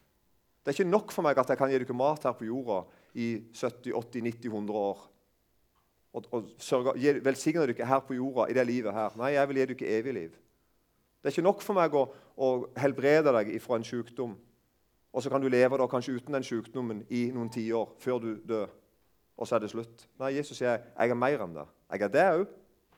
Det 0.66 0.72
er 0.72 0.80
ikke 0.80 0.90
nok 0.90 1.12
for 1.14 1.22
meg 1.22 1.38
at 1.38 1.52
jeg 1.54 1.60
kan 1.60 1.70
gi 1.70 1.78
dere 1.78 1.94
mat 1.94 2.24
her 2.26 2.34
på 2.34 2.48
jorda 2.48 2.80
i 3.14 3.28
70, 3.54 3.92
80, 3.94 4.24
90, 4.26 4.48
100 4.50 4.80
år. 4.80 5.04
Og, 6.16 6.26
og 6.34 6.48
sørge, 6.58 6.96
velsigne 7.22 7.68
dere 7.70 7.86
her 7.86 8.02
på 8.02 8.18
jorda 8.18 8.48
i 8.50 8.56
det 8.58 8.66
livet 8.66 8.96
her. 8.96 9.14
Nei, 9.20 9.36
jeg 9.36 9.52
vil 9.52 9.60
gi 9.62 9.68
dere 9.70 9.92
evig 10.00 10.16
liv. 10.18 10.40
Det 11.22 11.30
er 11.30 11.36
ikke 11.36 11.46
nok 11.46 11.62
for 11.62 11.78
meg 11.78 11.94
å, 11.94 12.08
å 12.34 12.50
helbrede 12.82 13.34
deg 13.38 13.54
fra 13.62 13.78
en 13.78 13.86
sykdom. 13.86 14.34
Og 15.14 15.24
så 15.24 15.30
kan 15.30 15.44
du 15.44 15.48
leve 15.54 15.78
da, 15.78 15.86
kanskje 15.88 16.18
uten 16.18 16.34
den 16.34 16.44
sykdommen 16.44 17.06
i 17.14 17.28
noen 17.36 17.52
tiår 17.54 17.94
før 18.02 18.24
du 18.24 18.32
dør. 18.50 18.74
Og 19.38 19.46
så 19.46 19.60
er 19.60 19.64
det 19.64 19.72
slutt. 19.72 20.08
Nei, 20.18 20.34
Jesus 20.40 20.58
sier 20.58 20.80
jeg 20.80 21.14
er 21.14 21.20
mer 21.20 21.46
enn 21.46 21.54
det. 21.56 21.68
Jeg 21.94 22.08
er 22.08 22.14
det 22.14 22.26
òg. 22.40 22.46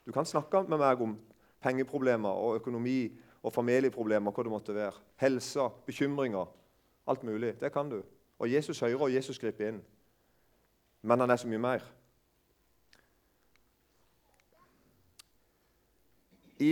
Du 0.07 0.13
kan 0.15 0.25
snakke 0.25 0.63
med 0.71 0.79
meg 0.79 1.03
om 1.03 1.17
pengeproblemer 1.63 2.31
og 2.31 2.61
økonomi 2.61 3.09
og 3.43 3.51
familieproblemer, 3.53 4.31
hva 4.31 4.45
det 4.45 4.53
måtte 4.53 4.75
være. 4.75 5.03
Helse, 5.19 5.67
bekymringer. 5.87 6.47
Alt 7.07 7.23
mulig. 7.23 7.55
Det 7.61 7.71
kan 7.73 7.89
du. 7.89 8.01
Og 8.39 8.51
Jesus 8.51 8.79
hører, 8.79 9.01
og 9.01 9.13
Jesus 9.13 9.39
griper 9.39 9.67
inn. 9.67 9.81
Men 11.01 11.19
han 11.19 11.29
er 11.29 11.35
så 11.35 11.47
mye 11.47 11.61
mer. 11.61 11.85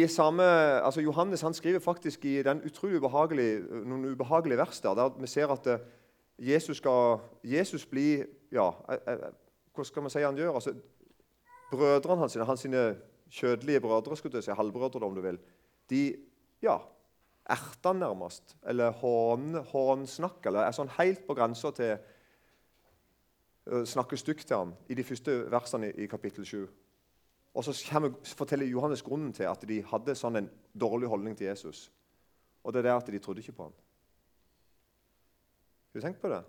Samme, 0.08 0.44
altså 0.82 1.02
Johannes 1.02 1.42
han 1.42 1.54
skriver 1.54 1.80
faktisk 1.80 2.26
i 2.26 2.42
den 2.44 2.62
utrolig 2.66 2.98
ubehagelige, 2.98 3.60
noen 3.86 4.06
ubehagelige 4.06 4.58
vers 4.58 4.82
der, 4.82 4.94
der 4.94 5.10
vi 5.20 5.28
ser 5.28 5.48
at 5.48 5.68
eh, 5.68 5.80
Jesus 6.40 6.78
skal 6.78 7.20
Jesus 7.44 7.86
bli 7.86 8.24
ja, 8.52 8.72
eh, 8.90 8.98
eh, 9.08 9.30
Hva 9.76 9.84
skal 9.84 10.02
man 10.02 10.10
si 10.10 10.24
han 10.24 10.36
gjør? 10.36 10.56
Altså, 10.56 10.74
brødrene 11.72 12.20
hans, 12.20 12.34
hans 12.34 12.60
sine 12.60 12.96
kjødelige 13.30 13.80
brødre, 13.80 14.18
skulle 14.18 14.36
jeg 14.36 14.44
si, 14.44 14.52
halvbrødre 14.52 15.06
om 15.06 15.16
du 15.16 15.22
vil, 15.22 15.38
de 15.90 16.16
ja, 16.62 16.78
erter 17.50 17.92
han 17.92 18.02
nærmest. 18.02 18.56
Eller 18.66 18.96
hånsnakker. 19.72 20.50
Eller 20.50 20.66
er 20.66 20.76
sånn 20.76 20.94
helt 20.98 21.26
på 21.28 21.36
grensa 21.38 21.72
til 21.76 21.96
å 23.66 23.84
snakke 23.90 24.18
stygt 24.18 24.48
til 24.48 24.58
ham 24.62 24.74
i 24.90 24.98
de 24.98 25.06
første 25.06 25.38
versene 25.52 25.92
i, 25.94 26.08
kapittel 26.10 26.46
7. 26.46 26.66
Og 27.56 27.66
så 27.66 27.74
forteller 28.36 28.68
Johannes 28.68 29.04
grunnen 29.06 29.34
til 29.34 29.48
at 29.50 29.64
de 29.68 29.80
hadde 29.88 30.18
sånn 30.18 30.42
en 30.42 30.50
dårlig 30.74 31.10
holdning 31.10 31.38
til 31.38 31.48
Jesus. 31.48 31.88
Og 32.64 32.74
det 32.74 32.82
er 32.82 32.90
det 32.90 32.98
at 32.98 33.14
de 33.14 33.22
trodde 33.24 33.42
ikke 33.42 33.56
på 33.56 33.70
ham. 33.70 33.76
Har 35.94 36.02
du 36.02 36.06
tenkt 36.06 36.22
på 36.22 36.30
det? 36.34 36.44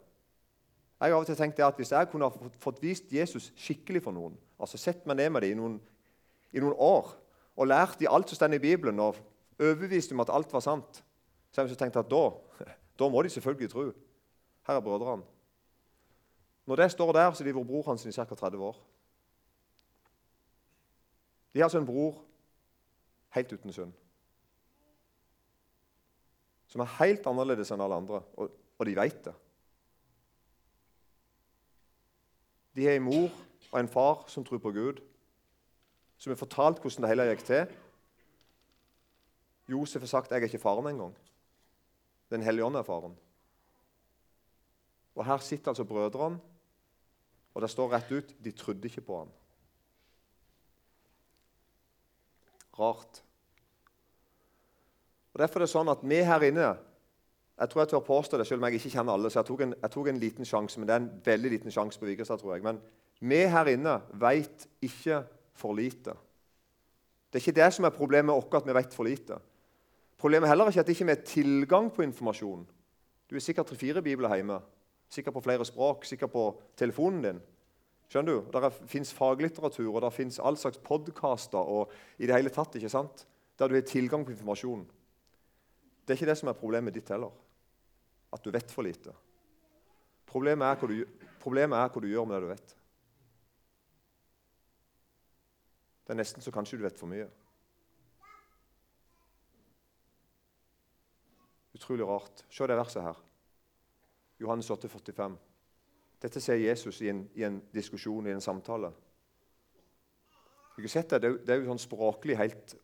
Jeg 0.97 1.13
har 1.13 1.15
av 1.15 1.27
og 1.27 1.29
til 1.29 1.37
tenkt 1.37 1.61
at 1.61 1.77
Hvis 1.77 1.93
jeg 1.93 2.09
kunne 2.09 2.31
fått 2.59 2.81
vist 2.83 3.13
Jesus 3.13 3.51
skikkelig 3.55 4.01
for 4.03 4.17
noen, 4.17 4.37
altså 4.59 4.81
sett 4.81 5.05
meg 5.07 5.19
ned 5.21 5.31
med 5.31 5.45
dem 5.45 5.53
i 5.53 5.61
noen 5.61 5.77
i 6.57 6.63
noen 6.63 6.77
år 6.79 7.13
og 7.57 7.69
lært 7.69 8.01
dem 8.01 8.13
alt 8.13 8.29
som 8.29 8.39
står 8.39 8.57
i 8.57 8.63
Bibelen, 8.63 9.01
og 9.01 9.17
overbevist 9.59 10.13
om 10.13 10.21
at 10.25 10.33
alt 10.33 10.53
var 10.53 10.65
sant, 10.65 11.01
så 11.51 11.63
har 11.63 11.69
jeg 11.69 11.79
tenkt 11.81 11.97
at 11.97 12.11
da, 12.11 12.25
da 12.99 13.09
må 13.09 13.23
de 13.23 13.33
selvfølgelig 13.33 13.71
tro. 13.73 13.87
Her 14.67 14.79
er 14.79 14.85
brødrene. 14.85 15.25
Når 16.67 16.77
det 16.77 16.91
står 16.91 17.13
der, 17.13 17.31
så 17.33 17.45
har 17.45 17.49
de 17.49 17.55
vært 17.55 17.69
bror 17.69 17.87
hans 17.87 18.05
i 18.07 18.13
ca. 18.13 18.25
30 18.27 18.65
år. 18.67 18.79
De 21.55 21.61
har 21.61 21.71
altså 21.71 21.79
en 21.79 21.87
bror 21.87 22.19
helt 23.37 23.53
uten 23.53 23.73
synd. 23.73 23.93
Som 26.67 26.83
er 26.83 26.97
helt 26.99 27.27
annerledes 27.31 27.71
enn 27.71 27.81
alle 27.81 27.97
andre, 28.03 28.21
og, 28.37 28.51
og 28.77 28.89
de 28.89 28.97
vet 28.99 29.21
det. 29.29 29.35
De 32.77 32.85
har 32.85 32.99
en 32.99 33.07
mor 33.07 33.31
og 33.71 33.79
en 33.81 33.89
far 33.89 34.27
som 34.29 34.45
tror 34.45 34.61
på 34.61 34.75
Gud, 34.75 35.01
som 36.19 36.33
har 36.33 36.41
fortalt 36.41 36.83
hvordan 36.83 37.07
det 37.07 37.13
hele 37.13 37.29
gikk 37.31 37.47
til. 37.47 37.77
Josef 39.69 40.03
har 40.03 40.07
sagt 40.07 40.31
'jeg 40.31 40.41
er 40.41 40.45
ikke 40.45 40.59
faren 40.59 40.87
engang'. 40.87 41.15
Den 42.31 42.43
hellige 42.43 42.65
ånd 42.65 42.77
er 42.77 42.83
faren. 42.83 43.17
Og 45.15 45.25
Her 45.25 45.39
sitter 45.39 45.69
altså 45.69 45.85
brødrene, 45.85 46.41
og 47.55 47.63
det 47.63 47.71
står 47.71 47.93
rett 47.93 48.13
ut 48.13 48.45
de 48.45 48.51
trodde 48.51 48.89
ikke 48.89 49.01
på 49.01 49.19
han. 49.19 49.29
Rart. 52.79 53.23
Og 55.33 55.39
Derfor 55.41 55.61
er 55.61 55.65
det 55.65 55.71
sånn 55.71 55.89
at 55.89 56.03
vi 56.03 56.23
her 56.23 56.41
inne 56.41 56.77
jeg 57.57 57.71
tror 57.71 57.81
jeg 57.81 57.89
tør 57.89 58.03
påstå 58.05 58.39
det, 58.39 58.47
selv 58.47 58.61
om 58.61 58.69
jeg 58.69 58.75
ikke 58.77 58.91
kjenner 58.99 59.13
alle. 59.13 59.31
så 59.31 59.39
Jeg 59.39 59.47
tok 59.49 59.61
en, 59.61 59.75
jeg 59.83 59.91
tok 59.91 60.09
en 60.09 60.19
liten 60.21 60.45
sjanse, 60.45 60.79
men 60.79 60.89
det 60.89 60.95
er 60.95 61.01
en 61.01 61.23
veldig 61.25 61.51
liten 61.51 61.73
sjanse 61.73 61.99
på 61.99 62.05
Vigrestad, 62.05 62.39
tror 62.39 62.55
jeg. 62.55 62.63
Men 62.63 62.81
vi 63.21 63.39
her 63.49 63.71
inne 63.73 63.95
vet 64.13 64.67
ikke 64.85 65.23
for 65.57 65.73
lite. 65.73 66.13
Det 67.33 67.41
er 67.41 67.45
ikke 67.49 67.61
det 67.63 67.71
som 67.73 67.89
er 67.89 67.95
problemet 67.97 68.37
oss, 68.37 68.51
at 68.53 68.67
vi 68.67 68.75
vet 68.77 68.95
for 68.95 69.09
lite. 69.09 69.39
Problemet 70.17 70.49
heller 70.49 70.65
er 70.65 70.73
ikke 70.73 70.81
at 70.81 70.89
det 70.89 70.97
ikke 70.97 71.11
er 71.13 71.29
tilgang 71.29 71.91
på 71.93 72.03
informasjon. 72.03 72.65
Du 73.31 73.37
er 73.37 73.45
sikkert 73.45 73.67
tre-fire 73.67 74.03
bibler 74.03 74.35
hjemme. 74.35 74.61
Sikkert 75.13 75.35
på 75.35 75.45
flere 75.45 75.65
språk, 75.65 76.05
sikkert 76.05 76.33
på 76.33 76.45
telefonen 76.77 77.23
din. 77.23 77.41
Skjønner 78.09 78.33
du? 78.39 78.51
Der 78.55 78.71
fins 78.71 79.13
faglitteratur 79.15 79.91
og 79.95 80.03
der 80.03 80.15
fins 80.15 80.39
all 80.39 80.57
slags 80.57 80.79
podkaster 80.79 81.59
og 81.59 81.93
i 82.19 82.27
det 82.27 82.37
hele 82.37 82.53
tatt, 82.55 82.79
ikke 82.79 82.93
sant? 82.93 83.27
der 83.57 83.69
du 83.69 83.75
har 83.75 83.87
tilgang 83.89 84.25
på 84.25 84.31
informasjon. 84.31 84.83
Det 86.05 86.13
er 86.13 86.19
ikke 86.19 86.29
det 86.29 86.39
som 86.39 86.49
er 86.49 86.59
problemet 86.61 86.95
ditt 86.95 87.09
heller. 87.09 87.33
At 88.33 88.45
du 88.45 88.51
vet 88.53 88.71
for 88.71 88.85
lite. 88.85 89.15
Problemet 90.29 90.67
er 90.67 90.77
hva 90.77 90.91
du, 90.91 90.99
problemet 91.41 91.79
er 91.79 91.89
hva 91.89 92.03
du 92.03 92.09
gjør 92.11 92.27
med 92.29 92.37
det 92.37 92.43
du 92.45 92.51
vet. 92.51 92.75
Det 96.07 96.15
er 96.15 96.21
nesten 96.21 96.45
så 96.45 96.53
kanskje 96.55 96.79
du 96.79 96.85
vet 96.85 97.01
for 97.01 97.11
mye. 97.11 97.27
Utrolig 101.77 102.07
rart. 102.09 102.45
Se 102.49 102.67
det 102.67 102.77
verset 102.79 103.05
her. 103.05 103.19
Johannes 104.41 104.71
8, 104.71 104.89
45. 104.89 105.37
Dette 106.23 106.41
sier 106.41 106.63
Jesus 106.63 107.03
i 107.05 107.11
en, 107.13 107.27
i 107.37 107.45
en, 107.45 107.59
diskusjon, 107.75 108.27
i 108.27 108.33
en 108.33 108.41
samtale. 108.41 108.93
Du 110.77 110.89
sett 110.89 111.11
Det 111.11 111.21
Det 111.21 111.29
er, 111.29 111.37
det 111.45 111.55
er 111.55 111.61
jo 111.61 111.73
sånn 111.73 111.85
språklig 111.85 112.37
helt 112.37 112.77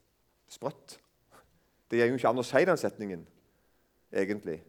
sprøtt. 0.48 0.98
Det 1.88 2.00
gir 2.00 2.08
jo 2.08 2.16
ikke 2.16 2.28
an 2.32 2.40
å 2.40 2.44
si 2.44 2.64
den 2.64 2.80
setningen, 2.80 3.24
egentlig. 4.12 4.62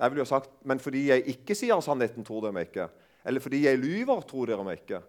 Jeg 0.00 0.12
ville 0.12 0.24
jo 0.24 0.28
sagt 0.28 0.62
men 0.64 0.80
fordi 0.80 1.06
jeg 1.10 1.26
ikke 1.28 1.56
sier 1.56 1.80
sannheten, 1.84 2.24
tror 2.24 2.44
dere 2.44 2.56
meg 2.56 2.70
ikke. 2.70 2.88
Eller 3.24 3.44
fordi 3.44 3.64
jeg 3.66 3.80
lyver, 3.80 4.22
tror 4.28 4.48
dere 4.48 4.64
meg 4.64 4.80
ikke. 4.80 5.02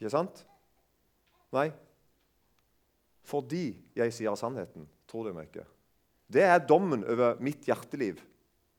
Ikke 0.00 0.12
sant? 0.12 0.44
Nei. 1.56 1.70
Fordi 3.24 3.64
jeg 3.96 4.12
sier 4.12 4.36
sannheten, 4.36 4.84
tror 5.08 5.24
dere 5.24 5.36
meg 5.38 5.48
ikke. 5.48 5.64
Det 6.32 6.42
er 6.42 6.62
dommen 6.62 7.04
over 7.06 7.38
mitt 7.42 7.66
hjerteliv 7.68 8.18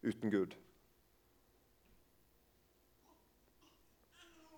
uten 0.03 0.31
Gud. 0.31 0.55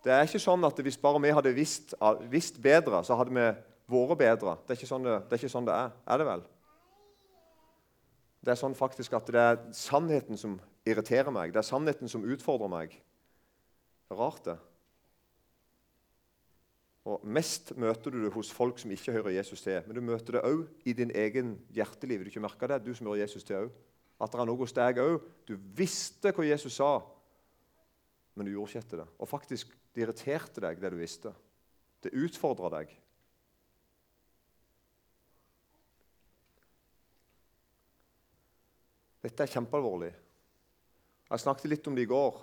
Det 0.04 0.14
er 0.16 0.24
ikke 0.26 0.42
sånn 0.42 0.64
at 0.64 0.80
Hvis 0.80 0.98
bare 0.98 1.20
vi 1.22 1.34
hadde 1.36 1.52
visst, 1.54 1.94
visst 2.32 2.62
bedre, 2.64 3.04
så 3.04 3.18
hadde 3.20 3.36
vi 3.36 3.44
vært 3.90 4.22
bedre. 4.22 4.56
Det 4.68 4.78
er, 4.78 4.88
sånn 4.88 5.06
det, 5.06 5.18
det 5.28 5.36
er 5.36 5.42
ikke 5.44 5.52
sånn 5.52 5.68
det 5.68 5.76
er. 5.76 5.92
Er 6.08 6.22
det 6.22 6.28
vel? 6.30 6.46
Det 8.40 8.54
er 8.54 8.60
sånn 8.62 8.78
faktisk 8.78 9.14
at 9.18 9.28
det 9.34 9.44
er 9.44 9.60
sannheten 9.76 10.40
som 10.40 10.56
irriterer 10.88 11.34
meg. 11.36 11.52
Det 11.52 11.60
er 11.60 11.68
sannheten 11.68 12.10
som 12.12 12.24
utfordrer 12.24 12.72
meg. 12.72 12.96
Rart, 14.10 14.46
det. 14.48 14.56
Og 17.10 17.24
Mest 17.26 17.72
møter 17.80 18.14
du 18.14 18.20
det 18.22 18.32
hos 18.36 18.52
folk 18.54 18.78
som 18.78 18.92
ikke 18.94 19.16
hører 19.16 19.34
Jesus 19.40 19.64
til. 19.66 19.80
Men 19.88 19.98
du 19.98 20.02
møter 20.06 20.38
det 20.38 20.46
òg 20.46 20.68
i 20.86 20.94
din 20.94 21.14
egen 21.18 21.56
hjerteliv. 21.74 22.22
Du 22.22 22.30
ikke 22.30 22.44
merker 22.44 22.70
det, 22.70 22.84
du 22.86 22.92
som 22.94 23.10
hører 23.10 23.24
Jesus 23.24 23.48
til 23.48 23.64
òg. 23.64 23.72
At 24.20 24.34
det 24.34 24.42
er 24.42 24.50
noe 24.50 24.60
hos 24.60 24.76
deg 24.76 25.02
òg. 25.02 25.26
Du 25.50 25.56
visste 25.78 26.34
hva 26.36 26.46
Jesus 26.46 26.78
sa, 26.78 27.00
men 28.36 28.46
du 28.46 28.54
gjorde 28.54 28.76
ikke 28.76 28.84
etter 28.84 29.02
det. 29.02 29.08
Og 29.18 29.32
faktisk, 29.32 29.72
det 29.96 30.06
irriterte 30.06 30.62
deg, 30.64 30.82
det 30.82 30.92
du 30.94 31.00
visste. 31.00 31.34
Det 32.04 32.14
utfordra 32.14 32.70
deg. 32.78 32.94
Dette 39.26 39.44
er 39.44 39.52
kjempealvorlig. 39.52 40.14
Jeg 41.30 41.44
snakket 41.44 41.74
litt 41.74 41.90
om 41.90 41.98
det 41.98 42.06
i 42.06 42.12
går. 42.12 42.38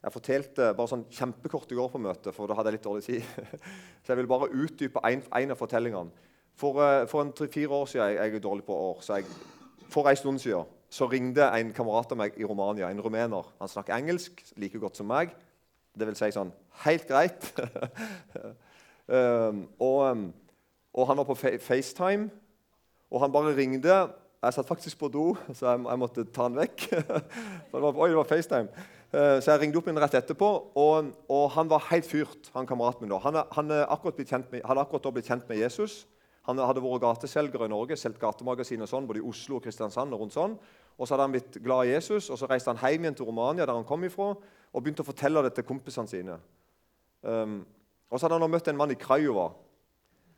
Jeg 0.00 0.14
fortalte 0.14 0.70
bare 0.76 0.88
sånn 0.88 1.04
kjempekort 1.12 1.72
i 1.74 1.76
går 1.76 1.90
på 1.92 2.00
møtet, 2.00 2.32
for 2.32 2.48
da 2.48 2.56
hadde 2.56 2.70
jeg 2.72 2.78
litt 2.78 2.86
dårlig 2.86 3.04
tid. 3.04 3.48
Så 4.02 4.14
jeg 4.14 4.20
vil 4.22 4.30
bare 4.30 4.48
utdype 4.48 5.02
en 5.04 5.52
av 5.52 5.60
fortellingene. 5.60 6.28
For, 6.60 6.80
eh, 6.84 7.06
for 7.08 7.24
en 7.24 7.32
tre-fire 7.36 7.72
år 7.72 7.88
siden 7.88 8.14
jeg, 8.14 8.34
er 8.36 8.42
dårlig 8.44 8.64
på 8.66 8.74
år, 8.76 8.98
så 9.00 9.16
jeg, 9.16 9.24
for 9.88 10.08
en 10.08 10.16
stund 10.18 10.40
siden 10.42 10.68
så 10.92 11.06
ringte 11.08 11.46
en 11.56 11.70
kamerat 11.72 12.10
av 12.12 12.18
meg 12.18 12.34
i 12.36 12.44
Romania, 12.44 12.90
en 12.90 13.00
rumener. 13.00 13.46
Han 13.60 13.70
snakker 13.70 13.94
engelsk 13.94 14.42
like 14.58 14.78
godt 14.82 14.98
som 14.98 15.08
meg. 15.08 15.30
Det 15.96 16.08
vil 16.08 16.18
si 16.18 16.28
sånn 16.34 16.50
helt 16.82 17.06
greit. 17.08 17.46
um, 19.06 19.62
og, 19.78 20.00
um, 20.10 20.24
og, 20.92 21.06
han 21.08 21.20
var 21.22 21.28
på 21.30 21.38
FaceTime, 21.38 22.28
og 23.10 23.22
han 23.22 23.32
bare 23.32 23.54
ringte 23.56 23.94
jeg 24.40 24.56
satt 24.56 24.68
faktisk 24.68 24.98
på 24.98 25.10
do, 25.12 25.24
så 25.52 25.74
jeg, 25.74 25.84
jeg 25.84 26.00
måtte 26.00 26.24
ta 26.32 26.46
han 26.48 26.56
vekk. 26.56 26.86
det 27.70 27.80
var, 27.84 27.92
oi, 27.92 28.08
det 28.08 28.18
var 28.18 28.28
FaceTime. 28.28 28.86
Uh, 29.10 29.40
så 29.42 29.50
jeg 29.50 29.64
ringte 29.64 29.80
opp 29.80 29.88
min 29.90 29.98
rett 29.98 30.14
etterpå, 30.14 30.48
og, 30.78 31.10
og, 31.26 31.44
han 31.56 31.70
var 31.70 31.88
helt 31.90 32.06
fyrt. 32.06 32.52
Han 32.54 32.68
kameraten 32.68 33.04
min 33.04 33.10
da. 33.10 33.18
Han, 33.24 33.40
han 33.56 33.72
akkurat 33.82 34.20
med, 34.52 34.62
hadde 34.62 34.84
akkurat 34.84 35.12
blitt 35.16 35.30
kjent 35.30 35.48
med 35.50 35.58
Jesus. 35.58 36.04
Han 36.48 36.58
hadde 36.62 36.82
vært 36.82 37.02
gateselger 37.02 37.66
i 37.66 37.70
Norge, 37.70 37.98
solgt 37.98 38.20
gatemagasin 38.22 38.86
og 38.86 38.88
sånn, 38.90 39.08
både 39.08 39.20
i 39.20 39.26
Oslo 39.26 39.58
og 39.58 39.66
Kristiansand. 39.66 40.14
Og 40.14 40.24
rundt 40.24 40.36
sånn. 40.36 40.56
Og 41.00 41.08
så 41.08 41.14
hadde 41.14 41.26
han 41.26 41.34
blitt 41.34 41.58
glad 41.64 41.88
i 41.88 41.94
Jesus, 41.94 42.28
og 42.30 42.38
så 42.38 42.48
reiste 42.48 42.72
han 42.72 42.80
hjem 42.80 43.06
igjen 43.06 43.18
til 43.18 43.28
Romania, 43.28 43.66
der 43.66 43.76
han 43.76 43.86
kom 43.88 44.02
ifra, 44.04 44.34
og 44.36 44.82
begynte 44.84 45.04
å 45.04 45.08
fortelle 45.08 45.42
det 45.46 45.54
til 45.56 45.66
kompisene 45.68 46.10
sine. 46.10 46.36
Um, 47.24 47.62
og 48.10 48.18
så 48.18 48.26
hadde 48.26 48.36
han 48.36 48.52
møtt 48.52 48.68
en 48.68 48.78
mann 48.78 48.92
i 48.92 48.98
Krajova, 49.00 49.50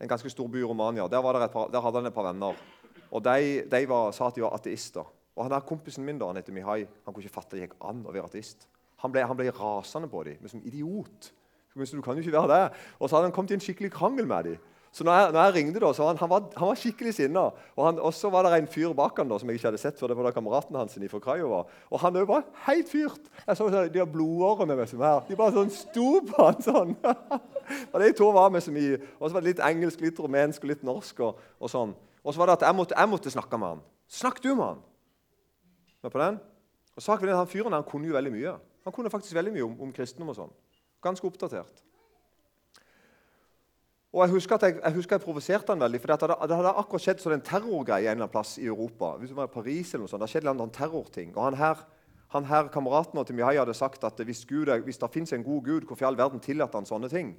en 0.02 0.10
ganske 0.10 0.30
stor 0.30 0.50
by 0.50 0.60
i 0.60 0.68
Romania. 0.68 1.08
Der, 1.10 1.48
par, 1.50 1.70
der 1.72 1.82
hadde 1.82 2.02
han 2.02 2.10
et 2.10 2.14
par 2.14 2.28
venner. 2.28 2.58
Og 3.10 3.24
de, 3.26 3.64
de 3.70 3.82
var, 3.90 4.14
sa 4.14 4.28
at 4.30 4.38
de 4.38 4.44
var 4.44 4.54
ateister. 4.56 5.08
Og 5.36 5.44
han 5.46 5.54
der 5.54 5.64
Kompisen 5.66 6.04
min 6.04 6.18
da, 6.20 6.28
han 6.28 6.38
heter 6.40 6.54
Mihai, 6.54 6.82
han 6.84 7.14
kunne 7.14 7.24
ikke 7.24 7.40
fatte 7.40 7.56
det 7.56 7.66
gikk 7.66 7.78
an 7.88 8.02
å 8.04 8.12
være 8.12 8.28
ateist. 8.28 8.68
Han 9.02 9.12
ble, 9.14 9.24
han 9.26 9.38
ble 9.38 9.48
rasende 9.56 10.10
på 10.10 10.22
dem, 10.28 10.42
som 10.48 10.60
idiot. 10.64 11.32
Du 11.72 12.02
kan 12.04 12.18
jo 12.18 12.22
ikke 12.22 12.36
være 12.36 12.52
det. 12.52 12.82
Og 13.00 13.08
så 13.08 13.16
hadde 13.16 13.30
han 13.30 13.34
kommet 13.34 13.54
i 13.54 13.56
en 13.56 13.64
skikkelig 13.64 13.90
krangel 13.94 14.28
med 14.28 14.50
dem. 14.50 14.60
Så 14.92 15.06
når 15.08 15.14
jeg, 15.16 15.32
når 15.32 15.40
jeg 15.40 15.54
ringte, 15.54 15.80
da, 15.80 15.88
så 15.96 16.04
han, 16.04 16.18
han, 16.20 16.28
var, 16.28 16.42
han 16.52 16.68
var 16.68 16.76
skikkelig 16.76 17.14
sinna. 17.16 17.46
Og, 17.80 18.10
så 18.12 18.28
var 18.30 18.44
det 18.44 18.58
en 18.58 18.68
fyr 18.68 18.92
bak 18.92 19.16
han 19.16 19.30
da, 19.30 19.38
som 19.40 19.48
jeg 19.48 19.56
ikke 19.56 19.70
hadde 19.70 19.80
sett 19.80 19.96
før. 19.96 20.12
Det 20.12 20.18
var 20.18 20.28
da 20.28 20.34
kameraten 20.36 20.76
hans 20.76 20.98
fra 21.08 21.20
Krajova. 21.24 21.62
Og 21.88 22.02
han 22.02 22.18
var 22.28 22.44
helt 22.66 22.92
fyrt. 22.92 23.32
Jeg 23.46 23.56
så 23.56 23.70
De 23.88 24.02
har 24.02 24.12
blodårene 24.12 24.76
med 24.76 24.92
som 24.92 25.00
her. 25.00 25.24
De 25.30 25.38
bare 25.38 25.56
sånn 25.56 25.72
sto 25.72 26.20
på 26.28 26.44
han 26.44 26.60
sånn. 26.60 26.92
og 27.92 27.98
De 28.04 28.12
to 28.20 28.28
var 28.36 28.52
med 28.52 28.64
så 28.64 28.74
mye. 28.74 29.00
Og 29.16 29.30
så 29.30 29.32
var 29.32 29.40
det 29.40 29.54
litt 29.54 29.64
engelsk, 29.64 30.04
litt 30.04 30.20
rumensk 30.20 30.68
og 30.68 30.74
litt 30.74 30.84
norsk. 30.84 31.24
og, 31.24 31.40
og 31.56 31.72
sånn. 31.72 31.96
Og 32.20 32.34
så 32.34 32.44
var 32.44 32.52
det 32.52 32.60
at 32.60 32.68
jeg 32.68 32.82
måtte, 32.82 32.98
jeg 33.00 33.14
måtte 33.16 33.32
snakke 33.32 33.64
med 33.64 33.78
han. 33.78 33.84
Snakk 34.12 34.44
du 34.44 34.52
med 34.52 34.66
han! 34.74 34.88
Med 36.02 36.11
på 36.11 36.18
den? 36.18 36.38
Og 36.97 37.02
saken 37.02 37.28
er 37.28 37.37
at 37.37 37.44
han 37.44 37.49
Fyren 37.50 37.73
han 37.73 37.87
kunne 37.87 38.11
jo 38.11 38.16
veldig 38.16 38.32
mye. 38.35 38.56
Han 38.85 38.92
kunne 38.92 39.11
faktisk 39.11 39.35
veldig 39.35 39.52
mye 39.54 39.64
om, 39.64 39.80
om 39.80 39.92
kristendom. 39.94 40.32
og 40.32 40.37
sånn. 40.37 40.52
Ganske 41.02 41.26
oppdatert. 41.26 41.82
Og 44.12 44.21
Jeg 44.26 44.30
husker 44.35 44.54
at 44.59 44.62
jeg, 44.66 44.80
jeg, 44.82 44.92
husker 44.92 45.16
jeg 45.16 45.25
provoserte 45.25 45.73
han 45.73 45.80
veldig. 45.80 46.00
for 46.00 46.12
Det 46.12 46.21
hadde, 46.21 46.49
det 46.49 46.56
hadde 46.56 46.75
akkurat 46.82 47.04
skjedd 47.04 47.23
sånn 47.23 47.38
en 47.38 47.44
terrorgreie 47.47 48.11
en 48.11 48.11
eller 48.11 48.26
annen 48.26 48.32
plass 48.35 48.59
i 48.61 48.66
Europa. 48.66 49.14
Hvis 49.16 49.32
det 49.32 49.38
var 49.38 49.49
i 49.49 49.54
Paris 49.54 49.94
eller 49.94 50.04
noe 50.04 50.12
sånt, 50.12 50.23
Det 50.23 50.28
skjedde 50.28 50.50
en 50.50 50.50
eller 50.50 50.66
annen 50.66 50.75
terrorting. 50.76 51.30
Og 51.37 51.44
han 51.47 51.56
her, 51.56 51.87
han 52.35 52.44
her 52.50 52.68
Kameraten 52.68 53.25
til 53.25 53.38
Mihai 53.38 53.56
hadde 53.56 53.75
sagt 53.75 54.04
at 54.04 54.21
hvis, 54.21 54.44
Gud, 54.44 54.68
hvis 54.85 54.99
det 54.99 55.11
fins 55.11 55.32
en 55.32 55.44
god 55.44 55.64
Gud, 55.64 55.87
hvorfor 55.87 56.04
i 56.04 56.09
all 56.09 56.18
verden 56.18 56.40
tillater 56.40 56.78
han 56.78 56.87
sånne 56.87 57.09
ting? 57.09 57.32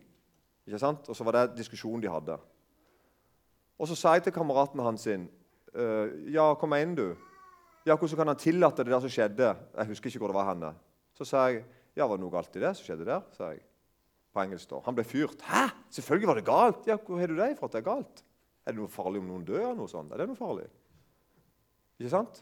Ikke 0.66 0.80
sant? 0.80 1.10
Og 1.10 1.16
så 1.16 1.24
var 1.24 1.38
det 1.38 1.58
diskusjonen 1.60 2.02
de 2.02 2.10
hadde. 2.10 2.40
Og 3.78 3.88
så 3.88 3.96
sa 3.96 4.14
jeg 4.14 4.24
til 4.24 4.34
kameraten 4.34 4.80
hans 4.80 5.02
sin, 5.02 5.30
uh, 5.76 6.10
Ja, 6.32 6.54
kom 6.56 6.74
inn, 6.74 6.96
du? 6.96 7.14
Ja, 7.86 7.96
Hvordan 7.96 8.18
kan 8.18 8.32
han 8.32 8.40
tillate 8.40 8.84
det 8.84 8.94
der 8.94 9.04
som 9.04 9.12
skjedde? 9.12 9.56
Jeg 9.76 9.90
husker 9.92 10.10
ikke 10.10 10.24
hvor 10.24 10.32
det 10.32 10.38
var 10.40 10.52
henne. 10.54 10.72
Så 11.18 11.28
sa 11.28 11.48
jeg 11.52 11.66
ja, 11.94 12.08
var 12.08 12.18
det 12.18 12.24
noe 12.24 12.34
galt 12.34 12.56
i 12.58 12.62
det 12.64 12.72
som 12.78 12.88
skjedde 12.88 13.06
der? 13.06 13.26
sa 13.38 13.52
jeg. 13.54 13.62
På 14.34 14.42
engelsk 14.42 14.70
da. 14.72 14.80
Han 14.88 14.96
ble 14.98 15.04
fyrt. 15.06 15.44
Hæ? 15.46 15.68
Selvfølgelig 15.94 16.30
var 16.30 16.40
det 16.40 16.46
galt! 16.48 16.88
Ja, 16.90 16.96
Hvor 16.98 17.20
har 17.22 17.30
du 17.30 17.36
det 17.38 17.52
fra 17.60 17.70
at 17.70 17.76
det 17.76 17.84
er 17.84 17.90
galt? 17.92 18.24
Er 18.66 18.74
det 18.74 18.80
noe 18.80 18.90
farlig 18.90 19.22
om 19.22 19.28
noen 19.30 19.44
dør? 19.46 19.76
noe 19.78 19.92
sånt? 19.92 20.10
Er 20.12 20.24
det 20.24 20.32
noe 20.32 20.40
farlig? 20.40 20.66
Ikke 22.00 22.10
sant? 22.16 22.42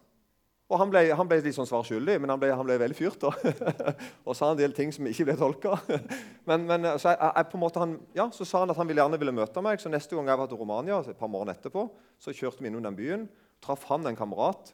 Og 0.71 0.79
Han 0.79 0.88
ble, 0.88 1.01
han 1.12 1.27
ble 1.27 1.41
litt 1.43 1.57
sånn 1.57 1.67
svar 1.67 1.83
skyldig, 1.83 2.15
men 2.24 2.31
han 2.31 2.39
ble, 2.39 2.53
han 2.55 2.63
ble 2.63 2.77
veldig 2.79 2.95
fyrt. 2.95 3.25
da. 3.25 3.33
og 4.27 4.38
sa 4.39 4.53
en 4.53 4.60
del 4.62 4.71
ting 4.71 4.93
som 4.95 5.10
ikke 5.10 5.27
ble 5.27 5.36
tolka. 5.41 5.75
men, 6.48 6.63
men 6.69 6.93
så, 6.93 7.12
jeg, 7.12 7.19
jeg, 7.19 7.50
på 7.51 7.60
en 7.60 7.63
måte 7.65 7.81
han, 7.83 7.98
ja, 8.15 8.29
så 8.31 8.48
sa 8.48 8.62
han 8.63 8.71
at 8.71 8.79
han 8.79 8.88
ville 8.88 9.03
gjerne 9.03 9.19
ville 9.19 9.36
møte 9.36 9.65
meg. 9.65 9.83
Så 9.83 9.91
neste 9.91 10.15
gang 10.15 10.31
jeg 10.31 10.39
var 10.39 10.48
til 10.48 10.62
Romania, 10.62 11.01
et 11.03 11.19
par 11.19 11.33
morgen 11.33 11.51
etterpå, 11.51 11.89
så 12.21 12.31
kjørte 12.31 12.63
vi 12.63 12.71
innom 12.71 12.88
den 12.88 12.95
byen. 12.95 13.27
Traff 13.60 13.83
han 13.91 14.07
en 14.07 14.15
kamerat. 14.15 14.71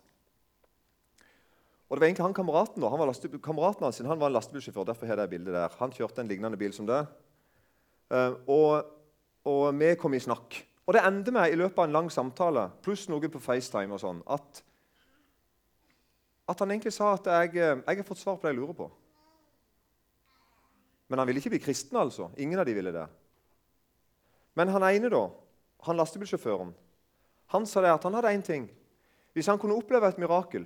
Og 1.88 1.96
det 1.96 2.02
var 2.02 2.08
egentlig 2.10 2.26
han 2.26 2.36
Kameraten 2.36 2.84
han 2.84 3.00
var 3.00 3.08
laste, 3.08 3.30
kameraten 3.40 3.86
hans 3.88 4.00
han 4.04 4.20
var 4.20 4.28
en 4.28 4.36
lastebilsjåfør. 4.36 4.84
derfor 4.86 5.08
har 5.08 5.18
jeg 5.18 5.30
bildet 5.30 5.54
der. 5.54 5.76
Han 5.80 5.92
kjørte 5.92 6.22
en 6.22 6.28
lignende 6.28 6.58
bil 6.58 6.74
som 6.74 6.88
det. 6.88 7.06
Uh, 8.12 8.34
og, 8.48 8.86
og, 9.46 9.80
vi 9.80 9.96
kom 9.96 10.14
i 10.14 10.20
snakk. 10.20 10.66
Og 10.86 10.94
det 10.94 11.04
endte 11.04 11.32
med 11.32 11.52
i 11.52 11.56
løpet 11.56 11.80
av 11.80 11.88
en 11.88 11.96
lang 11.96 12.12
samtale 12.12 12.70
pluss 12.84 13.08
noe 13.10 13.30
på 13.30 13.40
FaceTime 13.40 13.94
og 13.94 14.00
sånn, 14.00 14.22
at 14.28 14.64
at 16.48 16.60
han 16.64 16.72
egentlig 16.72 16.94
sa 16.96 17.12
at 17.14 17.26
jeg, 17.28 17.58
eh, 17.60 17.82
jeg 17.84 18.00
har 18.00 18.08
fått 18.08 18.22
svar 18.22 18.38
på 18.38 18.48
det 18.48 18.54
jeg 18.54 18.60
lurer 18.62 18.76
på. 18.78 18.86
Men 21.12 21.20
han 21.20 21.28
ville 21.28 21.42
ikke 21.42 21.52
bli 21.56 21.60
kristen, 21.60 21.98
altså. 22.00 22.30
Ingen 22.40 22.60
av 22.60 22.66
de 22.66 22.76
ville 22.76 22.94
det. 22.96 23.04
Men 24.56 24.72
han 24.72 24.86
ene, 24.88 25.12
da, 25.12 25.26
han 25.84 26.00
lastebilsjåføren, 26.00 26.72
han 27.52 27.68
sa 27.68 27.84
det 27.84 27.92
at 27.92 28.08
han 28.08 28.16
hadde 28.16 28.32
én 28.32 28.44
ting. 28.44 28.70
Hvis 29.36 29.48
han 29.52 29.60
kunne 29.60 29.76
oppleve 29.76 30.08
et 30.08 30.20
mirakel 30.20 30.66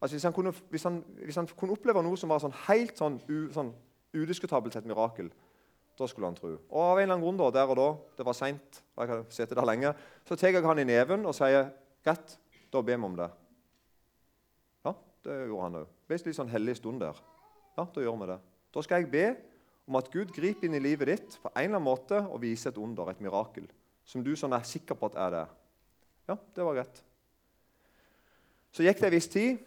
altså 0.00 0.16
hvis 0.16 0.26
han, 0.26 0.34
kunne, 0.36 0.52
hvis, 0.70 0.82
han, 0.82 1.00
hvis 1.24 1.36
han 1.40 1.48
kunne 1.56 1.76
oppleve 1.76 2.02
noe 2.04 2.18
som 2.20 2.32
var 2.32 2.42
sånn 2.42 2.54
helt 2.66 2.98
sånn, 2.98 3.20
u, 3.28 3.48
sånn 3.54 3.72
udiskutabelt 4.14 4.76
et 4.76 4.88
mirakel, 4.88 5.30
da 5.98 6.08
skulle 6.10 6.26
han 6.26 6.36
tro. 6.38 6.56
Og 6.56 6.80
av 6.82 6.98
en 6.98 7.04
eller 7.04 7.14
annen 7.14 7.24
grunn 7.24 7.38
da, 7.38 7.50
der 7.54 7.70
og 7.70 7.78
da, 7.78 7.88
det 8.18 8.26
var 8.26 8.36
seint, 8.36 8.80
så 8.96 10.36
tar 10.36 10.50
jeg 10.50 10.64
han 10.66 10.82
i 10.82 10.88
neven 10.88 11.26
og 11.26 11.36
sier 11.36 11.70
greit, 12.04 12.36
da 12.74 12.82
ber 12.82 12.98
vi 12.98 13.08
om 13.08 13.16
det. 13.18 13.30
Ja, 14.84 14.94
det 15.26 15.38
gjorde 15.46 15.68
han 15.68 15.80
òg. 15.82 15.92
Litt 16.10 16.36
sånn 16.36 16.52
hellig 16.52 16.76
stund 16.80 17.02
der. 17.04 17.18
Ja, 17.78 17.86
da 17.86 18.02
gjør 18.02 18.18
vi 18.20 18.30
det. 18.32 18.38
Da 18.74 18.82
skal 18.82 19.02
jeg 19.02 19.12
be 19.12 19.26
om 19.86 19.98
at 19.98 20.10
Gud 20.12 20.32
griper 20.34 20.66
inn 20.66 20.76
i 20.78 20.82
livet 20.82 21.10
ditt 21.10 21.38
på 21.42 21.50
en 21.52 21.60
eller 21.60 21.78
annen 21.78 21.86
måte 21.86 22.20
og 22.24 22.40
viser 22.42 22.72
et 22.72 22.80
under, 22.80 23.10
et 23.10 23.22
mirakel, 23.22 23.68
som 24.04 24.24
du 24.24 24.32
sånn 24.36 24.54
er 24.56 24.66
sikker 24.66 24.98
på 24.98 25.10
at 25.12 25.18
er 25.26 25.34
det. 25.34 25.44
Ja, 26.30 26.36
det 26.56 26.66
var 26.66 26.78
greit. 26.78 27.02
Så 28.74 28.82
gikk 28.82 28.98
det 28.98 29.10
en 29.10 29.14
viss 29.14 29.30
tid. 29.30 29.62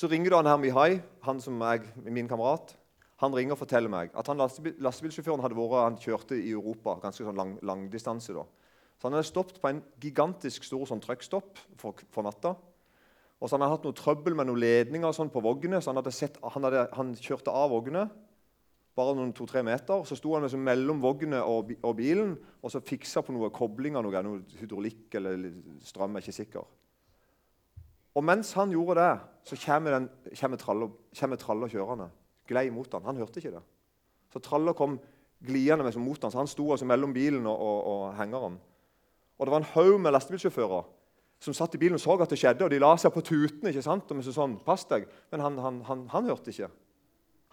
Så 0.00 0.08
ringer 0.08 0.32
du 0.32 0.38
han 0.38 0.48
her 0.48 0.56
Mihai, 0.56 1.02
han 1.26 1.40
som 1.44 1.60
er 1.60 1.82
min 2.06 2.28
kamerat. 2.28 2.72
Han 3.20 3.34
ringer 3.36 3.52
og 3.52 3.60
forteller 3.60 3.92
meg 3.92 4.14
at 4.16 4.30
han 4.32 4.38
lastebilsjåføren 4.40 5.42
hadde 5.44 5.58
vært, 5.58 5.76
han 5.84 5.98
kjørte 6.00 6.38
i 6.40 6.54
Europa 6.54 6.94
ganske 7.02 7.26
sånn 7.26 7.36
lang, 7.36 7.52
langdistanse. 7.60 8.32
da. 8.32 8.46
Så 8.96 9.08
Han 9.08 9.18
hadde 9.18 9.28
stoppet 9.28 9.60
på 9.60 9.68
en 9.68 9.82
gigantisk 10.00 10.64
stor 10.64 10.86
sånn 10.88 11.04
trøkkstopp 11.04 11.60
for, 11.76 12.00
for 12.08 12.24
natta. 12.24 12.54
Og 13.40 13.48
så 13.48 13.58
hadde 13.58 13.70
hatt 13.74 13.84
noe 13.84 13.96
trøbbel 13.96 14.38
med 14.38 14.48
noen 14.48 14.62
ledninger 14.64 15.12
sånn 15.12 15.32
på 15.32 15.44
vognene. 15.44 15.82
så 15.82 15.92
Han, 15.92 16.00
hadde 16.00 16.16
sett, 16.16 16.40
han, 16.40 16.64
hadde, 16.64 16.88
han 16.96 17.14
kjørte 17.20 17.52
av 17.52 17.68
vognene 17.76 18.08
bare 18.96 19.14
noen 19.16 19.36
to-tre 19.36 19.60
meter. 19.62 20.00
Så 20.08 20.16
sto 20.16 20.32
han 20.32 20.48
liksom 20.48 20.64
mellom 20.64 21.04
vognene 21.04 21.44
og, 21.44 21.76
og, 21.82 21.92
bilen 22.00 22.38
og 22.62 22.72
så 22.72 22.80
fiksa 22.80 23.20
på 23.20 23.36
noe 23.36 23.52
koblinger, 23.52 24.00
noe, 24.00 24.24
noe 24.24 24.60
hydraulikk 24.62 25.20
eller 25.20 25.50
strøm. 25.84 26.16
er 26.16 26.24
ikke 26.24 26.40
sikker. 26.40 26.79
Og 28.20 28.24
mens 28.28 28.52
han 28.52 28.72
gjorde 28.74 29.00
det, 29.00 29.12
så 29.48 29.56
kommer, 29.64 29.96
den, 29.96 30.58
tralla, 30.60 31.68
kjørende. 31.72 32.10
Glei 32.50 32.66
mot 32.74 32.92
han. 32.92 33.06
Han 33.08 33.16
hørte 33.16 33.40
ikke 33.40 33.54
det. 33.54 33.62
Så 34.30 34.42
tralla 34.44 34.74
kom 34.76 34.98
gliende 35.40 35.88
mot 35.96 36.20
han, 36.20 36.30
så 36.30 36.42
han 36.42 36.50
sto 36.50 36.66
altså 36.74 36.84
mellom 36.84 37.14
bilen 37.16 37.48
og, 37.48 37.56
og, 37.56 37.78
og 37.88 38.02
hengeren. 38.18 38.58
Og 39.38 39.46
det 39.46 39.54
var 39.54 39.62
en 39.62 39.70
haug 39.72 39.96
med 40.04 40.12
lastebilsjåfører 40.12 40.84
som 41.40 41.56
satt 41.56 41.74
i 41.74 41.80
bilen 41.80 41.96
og 41.96 42.02
så 42.02 42.18
at 42.20 42.28
det 42.28 42.36
skjedde, 42.36 42.66
og 42.66 42.72
de 42.72 42.78
la 42.82 42.92
seg 43.00 43.14
på 43.14 43.22
tutene. 43.24 43.70
ikke 43.72 43.84
sant? 43.86 44.10
Og 44.12 44.24
så 44.26 44.34
sånn, 44.36 44.58
pass 44.60 44.84
deg. 44.90 45.06
Men 45.32 45.40
han, 45.46 45.56
han, 45.64 45.78
han, 45.88 46.02
han, 46.12 46.28
hørte 46.28 46.52
ikke. 46.52 46.68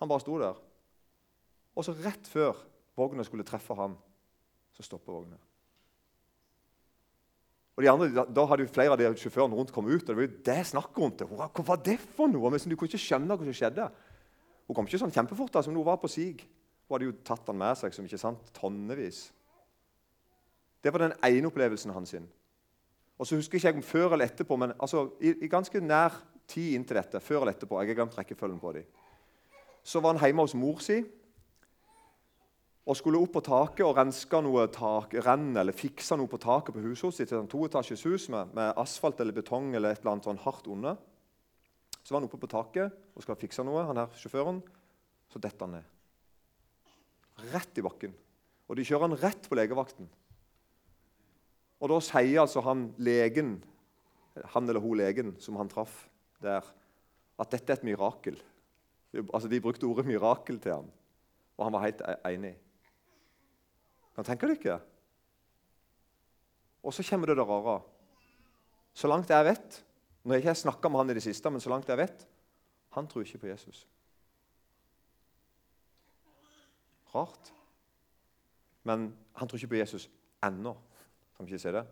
Han 0.04 0.12
bare 0.12 0.26
sto 0.26 0.36
der. 0.42 0.60
Og 1.78 1.88
så 1.88 1.96
rett 2.04 2.28
før 2.28 2.60
vogna 3.00 3.24
skulle 3.24 3.48
treffe 3.48 3.78
han, 3.80 3.96
så 4.76 4.84
stopper 4.84 5.16
vogna. 5.16 5.40
Og 7.78 7.84
de 7.86 7.90
andre, 7.92 8.10
da, 8.10 8.24
da 8.26 8.44
hadde 8.50 8.66
jo 8.66 8.74
flere 8.74 8.96
av 8.96 8.98
de 8.98 9.10
sjåførene 9.22 9.54
rundt 9.54 9.72
kommet 9.74 9.94
ut. 9.94 10.02
og 10.02 10.10
det 10.10 10.18
var 10.18 10.26
jo 10.26 10.44
det 10.50 10.62
snakk 10.66 10.98
rundt 10.98 11.20
det. 11.22 11.28
Hva 11.30 11.66
var 11.68 11.82
det 11.86 12.00
for 12.02 12.32
noe? 12.32 12.50
Men 12.50 12.64
du 12.64 12.76
kunne 12.76 12.90
ikke 12.90 13.04
skjønne 13.04 13.38
hva 13.38 13.46
som 13.46 13.58
skjedde. 13.60 13.86
Hun 14.66 14.76
kom 14.76 14.90
ikke 14.90 15.00
sånn 15.04 15.14
kjempefort. 15.14 15.54
da, 15.54 15.62
som 15.62 15.78
hun 15.78 15.86
var 15.86 16.00
på 16.02 16.10
sig. 16.10 16.42
Hun 16.88 16.96
hadde 16.96 17.10
jo 17.12 17.18
tatt 17.22 17.46
han 17.46 17.60
med 17.60 17.78
seg 17.78 17.94
som 17.94 18.08
ikke 18.08 18.18
sant, 18.18 18.50
tonnevis. 18.58 19.28
Det 20.82 20.94
var 20.94 21.06
den 21.06 21.14
ene 21.22 21.52
opplevelsen 21.52 21.94
hans. 21.94 22.10
sin. 22.10 22.26
Og 23.18 23.28
så 23.28 23.38
husker 23.38 23.58
ikke 23.58 23.68
jeg 23.68 23.78
om 23.78 23.86
før 23.86 24.14
eller 24.14 24.26
etterpå, 24.26 24.56
men 24.56 24.74
altså, 24.80 25.10
i, 25.22 25.34
i, 25.46 25.50
ganske 25.50 25.80
nær 25.82 26.18
tid 26.48 26.76
inntil 26.78 26.98
dette, 26.98 27.20
før 27.20 27.42
eller 27.42 27.54
etterpå, 27.54 27.80
jeg 27.82 27.90
har 27.90 27.98
glemt 27.98 28.18
rekkefølgen 28.18 28.60
på 28.62 28.74
dem, 28.74 28.86
så 29.84 30.00
var 30.00 30.14
han 30.14 30.22
hjemme 30.26 30.46
hos 30.46 30.54
mor 30.56 30.82
si 30.84 31.00
og 32.88 32.96
skulle 32.96 33.20
opp 33.20 33.34
på 33.36 33.44
taket 33.44 33.84
og 33.84 33.98
renske 33.98 34.40
noe 34.46 34.64
takrenn 34.72 35.50
eller 35.60 35.76
fikse 35.76 36.16
noe 36.16 36.30
på 36.32 36.40
taket 36.40 36.72
på 36.76 36.84
huset 36.86 37.18
sitt. 37.18 37.34
Et 37.36 37.50
toetasjes 37.52 38.06
hus 38.08 38.28
med, 38.32 38.54
med, 38.56 38.72
asfalt 38.80 39.20
eller 39.20 39.36
betong 39.36 39.74
eller 39.76 39.92
et 39.92 40.00
eller 40.00 40.14
annet 40.14 40.28
sånn 40.30 40.40
hardt 40.40 40.70
under. 40.72 40.96
Så 42.00 42.14
var 42.14 42.22
han 42.22 42.30
oppe 42.30 42.40
på 42.40 42.50
taket 42.52 42.94
og 43.12 43.26
skal 43.26 43.36
fikse 43.40 43.66
noe, 43.68 43.84
han 43.90 44.00
her 44.00 44.14
sjåføren. 44.16 44.62
Så 45.28 45.42
detter 45.44 45.68
han 45.68 45.76
ned. 45.76 45.90
Rett 47.52 47.76
i 47.76 47.84
bakken. 47.84 48.14
Og 48.72 48.80
de 48.80 48.86
kjører 48.88 49.10
han 49.10 49.20
rett 49.20 49.50
på 49.52 49.58
legevakten. 49.60 50.08
Og 51.84 51.92
da 51.92 51.98
sier 52.02 52.40
altså 52.46 52.64
han 52.64 52.88
legen, 53.04 53.58
han 54.54 54.70
eller 54.70 54.82
hun 54.82 54.96
legen 54.98 55.34
som 55.44 55.60
han 55.60 55.68
traff 55.72 56.06
der, 56.42 56.64
at 57.38 57.52
dette 57.52 57.76
er 57.76 57.82
et 57.82 57.86
mirakel. 57.86 58.40
Altså, 59.28 59.52
De 59.52 59.60
brukte 59.62 59.86
ordet 59.86 60.08
'mirakel' 60.08 60.62
til 60.62 60.72
ham, 60.72 60.88
og 61.58 61.66
han 61.66 61.74
var 61.74 61.84
helt 61.84 62.02
e- 62.02 62.34
enig. 62.34 62.56
Kan 64.18 64.26
tenke 64.26 64.50
dere? 64.50 64.80
Og 66.82 66.94
så 66.96 67.06
kommer 67.06 67.30
det 67.30 67.38
det 67.38 67.46
rare. 67.46 67.82
Så 68.98 69.10
langt 69.10 69.30
jeg 69.30 69.46
vet 69.46 69.84
Når 70.24 70.34
jeg 70.34 70.42
ikke 70.42 70.50
har 70.50 70.60
snakka 70.60 70.90
med 70.90 71.00
han 71.00 71.12
i 71.14 71.16
det 71.16 71.24
siste, 71.24 71.50
men 71.50 71.62
så 71.62 71.70
langt 71.70 71.88
jeg 71.88 71.98
vet 71.98 72.26
han 72.98 73.08
tror 73.08 73.22
ikke 73.22 73.38
på 73.38 73.48
Jesus. 73.48 73.84
Rart. 77.14 77.54
Men 78.84 79.12
han 79.36 79.48
tror 79.48 79.60
ikke 79.60 79.70
på 79.76 79.80
Jesus 79.80 80.10
ennå. 80.44 80.74
Kan 81.38 81.46
vi 81.46 81.54
ikke 81.54 81.62
si 81.62 81.74
det? 81.76 81.84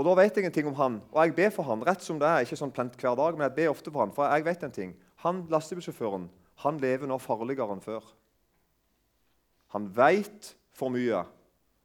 Og 0.00 0.06
Da 0.06 0.14
vet 0.16 0.38
jeg 0.38 0.48
en 0.48 0.54
ting 0.54 0.68
om 0.70 0.78
han, 0.78 0.94
og 1.12 1.18
jeg 1.20 1.34
ber 1.36 1.50
for 1.52 1.68
han, 1.68 1.82
rett 1.84 2.00
som 2.00 2.16
det 2.16 2.24
er. 2.24 2.46
ikke 2.46 2.56
sånn 2.56 2.72
plent 2.72 2.96
hver 2.96 3.18
dag, 3.20 3.36
men 3.36 3.44
jeg 3.44 3.56
ber 3.58 3.72
ofte 3.74 3.92
for 3.92 4.00
han, 4.00 4.12
for 4.16 4.24
jeg 4.24 4.46
vet 4.46 4.62
en 4.64 4.72
ting. 4.72 4.94
Han 5.20 5.42
lastebilsjåføren 5.52 6.30
han 6.64 6.80
lever 6.80 7.08
nå 7.08 7.16
farligere 7.20 7.72
enn 7.72 7.82
før. 7.84 8.04
Han 9.72 9.88
veit 9.96 10.54
for 10.76 10.92
mye, 10.92 11.22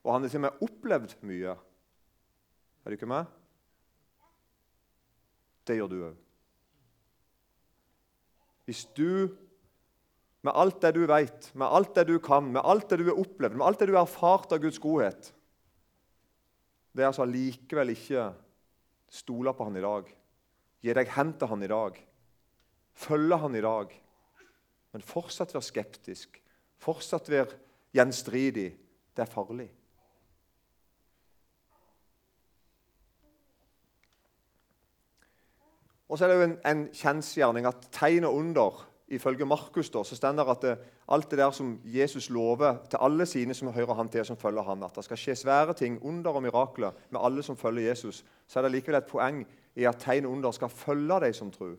og 0.03 0.11
han 0.11 0.25
har 0.25 0.31
til 0.31 0.41
og 0.41 0.45
med 0.47 0.65
opplevd 0.67 1.15
mye. 1.27 1.55
Er 2.83 2.91
du 2.91 2.97
ikke 2.97 3.09
med? 3.09 3.29
Det 5.65 5.77
gjør 5.79 5.91
du 5.91 5.97
òg. 6.09 6.21
Hvis 8.65 8.83
du 8.97 9.31
med 10.45 10.53
alt 10.53 10.81
det 10.81 10.91
du 10.97 11.05
vet, 11.09 11.47
med 11.57 11.71
alt 11.73 11.95
det 11.97 12.07
du 12.09 12.17
kan, 12.21 12.51
med 12.53 12.61
alt 12.65 12.89
det 12.89 12.99
du 13.01 13.07
har 13.07 13.21
opplevd, 13.21 13.55
med 13.57 13.65
alt 13.65 13.81
det 13.81 13.87
du 13.89 13.95
har 13.95 14.05
erfart 14.05 14.51
av 14.53 14.61
Guds 14.61 14.81
godhet, 14.81 15.31
det 16.95 17.03
er 17.03 17.11
altså 17.11 17.25
likevel 17.27 17.91
ikke 17.91 18.29
stole 19.11 19.51
på 19.53 19.67
han 19.67 19.75
i 19.75 19.83
dag, 19.83 20.07
gi 20.85 20.93
deg 20.95 21.11
hen 21.15 21.33
til 21.35 21.51
han 21.51 21.65
i 21.65 21.71
dag, 21.71 21.97
følge 22.95 23.39
han 23.41 23.55
i 23.55 23.63
dag, 23.65 23.95
men 24.95 25.03
fortsatt 25.03 25.51
være 25.51 25.67
skeptisk, 25.67 26.39
fortsatt 26.79 27.27
være 27.31 27.57
gjenstridig. 27.95 28.69
Det 29.15 29.23
er 29.23 29.31
farlig. 29.31 29.67
Og 36.07 36.17
så 36.17 36.25
er 36.25 36.31
det 36.31 36.35
jo 36.37 36.47
en, 36.47 36.57
en 36.69 36.83
kjensgjerning 36.95 37.67
at 37.67 37.87
tegn 37.95 38.27
og 38.27 38.37
under 38.39 38.83
Ifølge 39.07 39.45
Markus 39.45 39.89
da, 39.93 40.01
så 40.03 40.15
står 40.17 40.31
det 40.33 40.45
at 40.49 40.61
det, 40.61 40.77
alt 41.13 41.31
det 41.31 41.37
der 41.37 41.51
som 41.51 41.79
Jesus 41.85 42.29
lover 42.29 42.77
til 42.89 42.97
alle 43.01 43.25
sine 43.25 43.53
som 43.53 43.69
hører 43.73 43.93
han 43.93 44.09
til, 44.09 44.25
som 44.25 44.37
følger 44.37 44.61
han, 44.65 44.83
at 44.83 44.95
det 44.95 45.03
skal 45.05 45.17
skje 45.17 45.35
svære 45.35 45.73
ting, 45.73 45.99
under 46.01 46.31
og 46.31 46.41
mirakler 46.41 46.91
med 47.09 47.19
alle 47.23 47.43
som 47.43 47.57
følger 47.57 47.89
Jesus, 47.89 48.25
så 48.47 48.59
er 48.59 48.63
det 48.63 48.71
likevel 48.71 48.97
et 48.97 49.09
poeng 49.09 49.43
i 49.75 49.85
at 49.85 50.01
tegn 50.01 50.25
under 50.25 50.51
skal 50.51 50.69
følge 50.69 51.19
de 51.21 51.33
som 51.33 51.51
tror. 51.51 51.75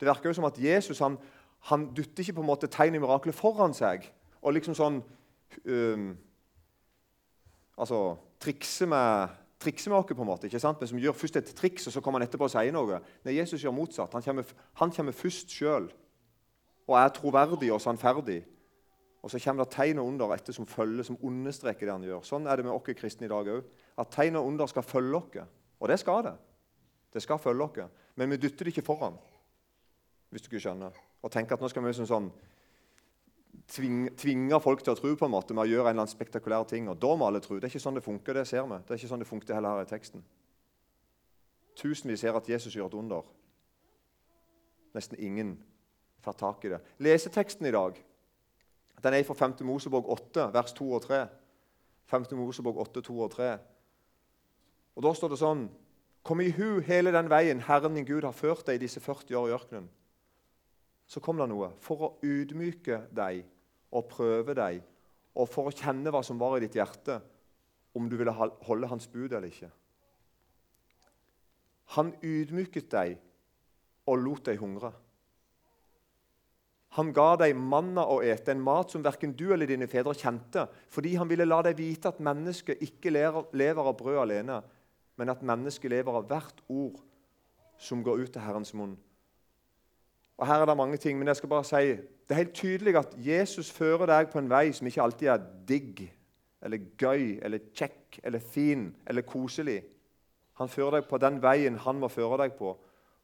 Det 0.00 0.08
virker 0.08 0.28
jo 0.30 0.34
som 0.34 0.44
at 0.44 0.58
Jesus 0.58 0.98
han, 0.98 1.18
han 1.60 1.90
dytter 1.96 2.22
ikke 2.22 2.32
på 2.32 2.40
en 2.40 2.46
måte 2.46 2.70
tegn 2.70 2.94
og 2.94 3.00
mirakler 3.00 3.32
foran 3.32 3.74
seg 3.74 4.06
og 4.42 4.52
liksom 4.52 4.74
sånn 4.74 5.02
um, 5.66 6.12
Altså 7.72 8.16
trikse 8.38 8.86
med 8.86 9.28
trikse 9.62 9.90
med 9.90 9.96
oss, 9.98 10.06
på 10.06 10.22
en 10.22 10.26
måte, 10.28 10.46
ikke 10.46 10.60
sant? 10.60 10.80
men 10.80 10.88
som 10.90 10.98
gjør 10.98 11.14
først 11.16 11.36
et 11.38 11.54
triks, 11.56 11.86
og 11.86 11.94
så 11.94 12.00
kommer 12.02 12.20
han 12.20 12.26
etterpå 12.26 12.48
og 12.48 12.52
sier 12.52 12.74
noe. 12.74 12.98
Nei, 13.24 13.36
Jesus 13.38 13.62
gjør 13.62 13.74
motsatt. 13.76 14.12
Han 14.12 14.24
kommer, 14.24 14.48
han 14.80 14.90
kommer 14.94 15.14
først 15.16 15.54
sjøl 15.54 15.86
og 16.88 16.96
er 16.98 17.12
troverdig 17.14 17.70
og 17.72 17.80
sannferdig. 17.80 18.42
Og 19.22 19.30
så 19.30 19.38
kommer 19.38 19.64
det 19.64 19.74
tegn 19.76 20.00
og 20.02 20.08
under 20.10 20.32
etter 20.34 20.54
som 20.54 20.66
følger, 20.66 21.06
som 21.06 21.18
understreker 21.22 21.86
det 21.86 21.94
han 21.94 22.06
gjør. 22.06 22.24
Sånn 22.26 22.48
er 22.50 22.58
det 22.58 22.66
med 22.66 22.74
oss 22.74 22.98
kristne 22.98 23.28
i 23.28 23.30
dag 23.30 23.50
òg. 23.54 23.68
At 24.02 24.10
tegn 24.10 24.40
og 24.40 24.48
under 24.50 24.70
skal 24.70 24.82
følge 24.82 25.20
oss. 25.20 25.52
Og 25.78 25.88
det 25.90 25.98
skal 26.02 26.24
det. 26.26 26.34
Det 27.14 27.22
skal 27.22 27.38
følge 27.38 27.68
oss. 27.68 28.00
Men 28.18 28.34
vi 28.34 28.40
dytter 28.42 28.66
det 28.66 28.74
ikke 28.74 28.86
foran, 28.86 29.14
hvis 30.30 30.42
du 30.42 30.50
ikke 30.50 30.64
skjønner. 30.66 30.98
Og 31.22 31.30
tenker 31.30 31.54
at 31.54 31.62
nå 31.62 31.70
skal 31.70 31.84
vi 31.84 31.92
liksom 31.92 32.10
sånn 32.10 32.28
tvinge, 33.70 34.10
tvinge 34.18 34.58
folk 34.60 34.82
til 34.82 34.92
å 34.92 34.98
tro 34.98 35.14
på 35.16 35.28
en 35.28 35.32
måte 35.32 35.54
med 35.54 35.64
å 35.64 35.70
gjøre 35.70 35.86
en 35.86 35.94
eller 35.94 36.02
annen 36.02 36.12
spektakulær 36.12 36.66
ting. 36.68 36.90
Og 36.90 36.98
da 37.00 37.14
må 37.14 37.28
alle 37.28 37.40
tro. 37.44 37.60
Det 37.60 37.68
er 37.68 37.72
ikke 37.72 37.86
sånn 37.86 38.00
det 38.00 38.04
funker. 38.04 38.40
Det 38.40 38.48
ser 38.50 38.66
vi. 38.66 38.80
Det 38.82 38.96
er 38.96 39.00
ikke 39.00 39.12
sånn 39.14 39.22
det 39.22 39.30
funker 39.30 39.56
heller 39.56 39.78
her 39.78 39.86
i 39.86 39.92
teksten. 39.92 40.24
Tusenvis 41.78 42.26
ser 42.26 42.36
at 42.36 42.50
Jesus 42.50 42.74
gjør 42.74 42.90
et 42.90 42.98
under. 42.98 43.28
Nesten 44.92 45.22
ingen 45.22 45.54
får 46.22 46.38
tak 46.38 46.64
i 46.64 46.72
det. 46.72 46.80
Leseteksten 47.02 47.66
i 47.66 47.74
dag 47.74 47.98
den 49.02 49.14
er 49.14 49.24
fra 49.26 49.34
5. 49.34 49.54
Mosebok 49.66 50.08
8, 50.08 50.50
vers 50.54 50.72
2 50.78 50.92
og 50.94 51.02
3. 51.02 51.24
5. 52.06 52.26
Mosebok 52.38 52.76
8, 52.76 53.02
2 53.02 53.20
og 53.20 53.30
3. 53.30 53.48
Og 54.96 55.02
Da 55.02 55.14
står 55.14 55.32
det 55.32 55.40
sånn 55.40 55.64
Kom 56.22 56.38
i 56.38 56.52
hu 56.54 56.78
hele 56.86 57.10
den 57.10 57.26
veien 57.26 57.64
Herren 57.66 57.96
din 57.98 58.06
Gud 58.06 58.22
har 58.22 58.36
ført 58.36 58.68
deg 58.68 58.78
disse 58.78 59.00
40 59.02 59.34
år 59.34 59.48
i 59.48 59.54
ørkenen. 59.56 59.88
Så 61.06 61.18
kom 61.20 61.40
det 61.40 61.48
noe 61.50 61.72
for 61.82 62.04
å 62.06 62.10
ydmyke 62.22 63.00
deg 63.10 63.42
og 63.90 64.06
prøve 64.08 64.54
deg, 64.54 64.78
og 65.34 65.48
for 65.50 65.66
å 65.66 65.74
kjenne 65.74 66.12
hva 66.14 66.22
som 66.22 66.38
var 66.38 66.56
i 66.56 66.62
ditt 66.62 66.78
hjerte, 66.78 67.18
om 67.98 68.06
du 68.08 68.14
ville 68.16 68.32
holde 68.32 68.88
hans 68.88 69.08
bud 69.10 69.32
eller 69.32 69.50
ikke. 69.50 69.72
Han 71.98 72.14
ydmyket 72.22 72.86
deg 72.94 73.18
og 74.06 74.22
lot 74.22 74.46
deg 74.46 74.62
hungre. 74.62 74.92
Han 76.96 77.12
ga 77.16 77.30
deg 77.40 77.56
manna 77.56 78.04
å 78.04 78.18
ete, 78.20 78.52
en 78.52 78.64
mat 78.64 78.92
som 78.92 79.04
verken 79.04 79.32
du 79.36 79.46
eller 79.54 79.68
dine 79.68 79.88
fedre 79.88 80.12
kjente, 80.18 80.66
fordi 80.92 81.14
han 81.16 81.30
ville 81.30 81.46
la 81.48 81.62
deg 81.64 81.78
vite 81.78 82.10
at 82.10 82.20
mennesket 82.20 82.82
ikke 82.84 83.12
lever 83.12 83.80
av 83.80 83.96
brød 83.96 84.18
alene, 84.26 84.58
men 85.16 85.32
at 85.32 85.44
mennesket 85.44 85.92
lever 85.92 86.18
av 86.18 86.28
hvert 86.28 86.60
ord 86.68 87.00
som 87.80 88.02
går 88.04 88.26
ut 88.26 88.36
av 88.36 88.44
Herrens 88.44 88.74
munn. 88.76 88.98
Og 90.36 90.46
Her 90.48 90.62
er 90.62 90.68
det 90.68 90.76
mange 90.76 90.98
ting, 91.00 91.18
men 91.18 91.30
jeg 91.30 91.38
skal 91.38 91.52
bare 91.52 91.68
si 91.68 91.94
det 91.96 92.34
er 92.34 92.42
helt 92.44 92.54
tydelig 92.56 92.96
at 92.96 93.16
Jesus 93.20 93.70
fører 93.70 94.08
deg 94.08 94.30
på 94.32 94.40
en 94.40 94.50
vei 94.50 94.70
som 94.74 94.86
ikke 94.88 95.02
alltid 95.04 95.32
er 95.32 95.48
digg 95.68 96.04
eller 96.64 96.84
gøy 96.98 97.38
eller 97.44 97.66
kjekk 97.76 98.20
eller 98.22 98.40
fin 98.40 98.86
eller 99.06 99.26
koselig. 99.28 99.82
Han 100.60 100.70
fører 100.70 101.00
deg 101.00 101.08
på 101.10 101.20
den 101.20 101.40
veien 101.42 101.76
han 101.84 102.00
må 102.00 102.08
føre 102.12 102.38
deg 102.44 102.56
på 102.56 102.76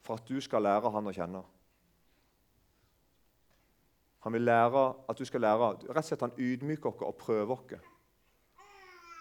for 0.05 0.19
at 0.19 0.29
du 0.29 0.37
skal 0.41 0.65
lære 0.65 0.91
han 0.93 1.09
å 1.09 1.15
kjenne. 1.15 1.41
Han 4.25 4.33
vil 4.35 4.41
lære 4.41 4.83
at 5.09 5.17
du 5.17 5.25
skal 5.25 5.41
lære 5.41 5.71
rett 5.87 6.03
og 6.03 6.03
slett 6.05 6.25
Han 6.25 6.35
ydmyker 6.37 6.91
oss 6.91 7.07
og 7.07 7.17
prøver 7.17 7.55
oss 7.55 7.95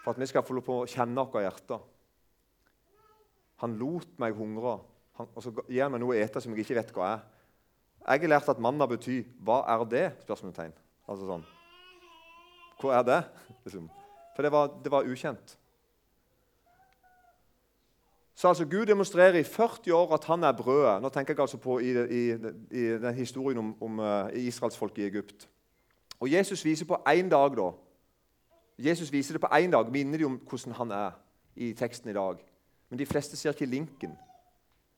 for 0.02 0.14
at 0.14 0.20
vi 0.20 0.26
skal 0.30 0.42
få 0.46 0.54
lov 0.56 0.64
til 0.64 0.72
å 0.72 0.88
kjenne 0.88 1.20
vårt 1.20 1.42
hjerte. 1.44 1.76
Han 3.60 3.74
lot 3.76 4.14
meg 4.22 4.36
hungre, 4.38 4.78
han, 5.18 5.28
og 5.34 5.42
så 5.44 5.52
gir 5.66 5.82
han 5.82 5.92
meg 5.92 6.00
noe 6.00 6.14
å 6.14 6.18
ete 6.18 6.40
som 6.40 6.54
jeg 6.54 6.64
ikke 6.64 6.78
vet 6.78 6.92
hva 6.96 7.08
er. 7.16 7.24
Jeg 8.06 8.22
har 8.22 8.32
lært 8.32 8.48
at 8.48 8.62
manna 8.62 8.86
betyr 8.86 9.26
'hva 9.44 9.64
er 9.68 9.84
det?' 9.84 10.22
spørsmålstegn. 10.22 10.72
Altså 11.08 11.26
sånn 11.26 11.44
Hva 12.80 12.98
er 12.98 13.02
det? 13.02 13.22
Liksom. 13.64 13.90
For 14.36 14.42
det 14.42 14.52
var, 14.52 14.68
det 14.84 14.90
var, 14.92 15.02
ukjent. 15.02 15.58
Så 18.38 18.48
altså 18.48 18.64
Gud 18.64 18.86
demonstrerer 18.86 19.34
i 19.34 19.42
40 19.42 19.94
år 19.94 20.14
at 20.14 20.24
han 20.24 20.44
er 20.44 20.52
brødet. 20.52 21.02
Nå 21.02 21.08
tenker 21.08 21.34
jeg 21.34 21.40
altså 21.40 21.56
på 21.56 21.78
i, 21.78 21.90
i, 21.90 22.32
i 22.70 22.82
den 23.02 23.14
historien 23.14 23.58
om, 23.58 23.82
om 23.82 23.98
uh, 23.98 24.30
israelsfolket 24.32 25.02
i 25.02 25.06
Egypt. 25.06 25.48
Og 26.20 26.32
Jesus 26.32 26.64
viser 26.64 26.86
på 26.86 26.94
én 27.08 27.28
dag 27.28 27.56
da, 27.56 27.70
Jesus 28.78 29.12
viser 29.12 29.34
det 29.34 29.40
på 29.40 29.46
én 29.46 29.70
dag, 29.70 29.90
minner 29.90 30.18
de 30.18 30.24
om 30.24 30.36
hvordan 30.50 30.74
han 30.74 30.90
er 30.90 31.10
i 31.56 31.72
teksten 31.72 32.10
i 32.10 32.12
dag. 32.12 32.36
Men 32.90 32.98
de 32.98 33.06
fleste 33.06 33.36
ser 33.36 33.50
ikke 33.50 33.66
linken. 33.66 34.14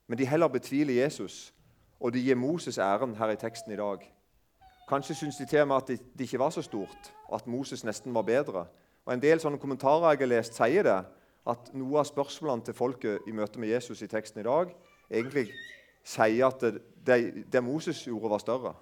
Men 0.07 0.19
de 0.19 0.27
heller 0.27 0.49
betviler 0.49 1.03
Jesus, 1.03 1.55
og 2.01 2.13
de 2.13 2.21
gir 2.21 2.35
Moses 2.35 2.79
æren 2.79 3.15
her 3.15 3.31
i 3.31 3.37
teksten 3.37 3.73
i 3.73 3.77
dag. 3.77 4.05
Kanskje 4.89 5.15
syns 5.15 5.37
de 5.37 5.47
til 5.47 5.67
med 5.67 5.77
at 5.77 5.89
det, 5.89 6.01
det 6.13 6.21
ikke 6.29 6.39
var 6.39 6.51
så 6.51 6.63
stort, 6.63 7.13
og 7.29 7.35
at 7.35 7.47
Moses 7.47 7.85
nesten 7.85 8.15
var 8.15 8.23
bedre. 8.23 8.67
Og 9.05 9.15
En 9.15 9.23
del 9.23 9.41
sånne 9.41 9.59
kommentarer 9.59 10.11
jeg 10.11 10.19
har 10.19 10.27
lest, 10.27 10.61
sier 10.61 10.83
det, 10.83 10.99
at 11.51 11.73
noe 11.77 12.01
av 12.01 12.09
spørsmålene 12.09 12.65
til 12.67 12.77
folket 12.77 13.27
i 13.29 13.35
møte 13.37 13.61
med 13.61 13.73
Jesus 13.73 14.03
i 14.03 14.09
teksten 14.11 14.43
i 14.43 14.47
dag 14.47 14.73
egentlig 15.11 15.49
sier 16.07 16.47
at 16.47 16.63
det, 16.63 17.19
det, 17.53 17.63
Moses 17.65 18.05
gjorde, 18.07 18.31
var 18.31 18.43
større. 18.43 18.75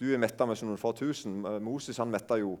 Du 0.00 0.06
er 0.12 0.20
metta 0.20 0.46
med 0.46 0.60
noen 0.62 0.80
få 0.80 0.92
tusen. 0.96 1.40
Moses 1.62 1.98
han 1.98 2.10
metta 2.10 2.38
jo 2.38 2.56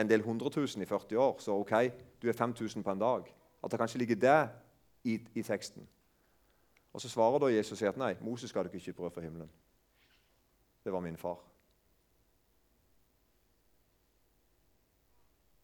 en 0.00 0.08
del 0.08 0.24
hundre 0.24 0.50
tusen 0.50 0.82
i 0.82 0.88
40 0.88 1.18
år, 1.18 1.38
så 1.42 1.54
ok, 1.60 1.74
du 2.22 2.28
er 2.28 2.36
5000 2.36 2.84
på 2.84 2.92
en 2.92 3.02
dag. 3.02 3.30
At 3.62 3.70
det 3.70 3.80
kanskje 3.80 4.00
ligger 4.00 4.20
det 4.20 4.40
i, 5.04 5.18
i 5.34 5.42
teksten. 5.42 5.86
Og 6.92 7.00
Så 7.00 7.08
svarer 7.08 7.38
da 7.38 7.52
Jesus 7.52 7.82
at 7.82 7.98
nei, 8.00 8.14
Moses 8.20 8.52
ga 8.52 8.64
dere 8.64 8.80
ikke 8.80 8.96
brød 8.96 9.14
fra 9.14 9.22
himmelen. 9.22 9.50
Det 10.84 10.92
var 10.92 11.04
min 11.04 11.16
far. 11.16 11.38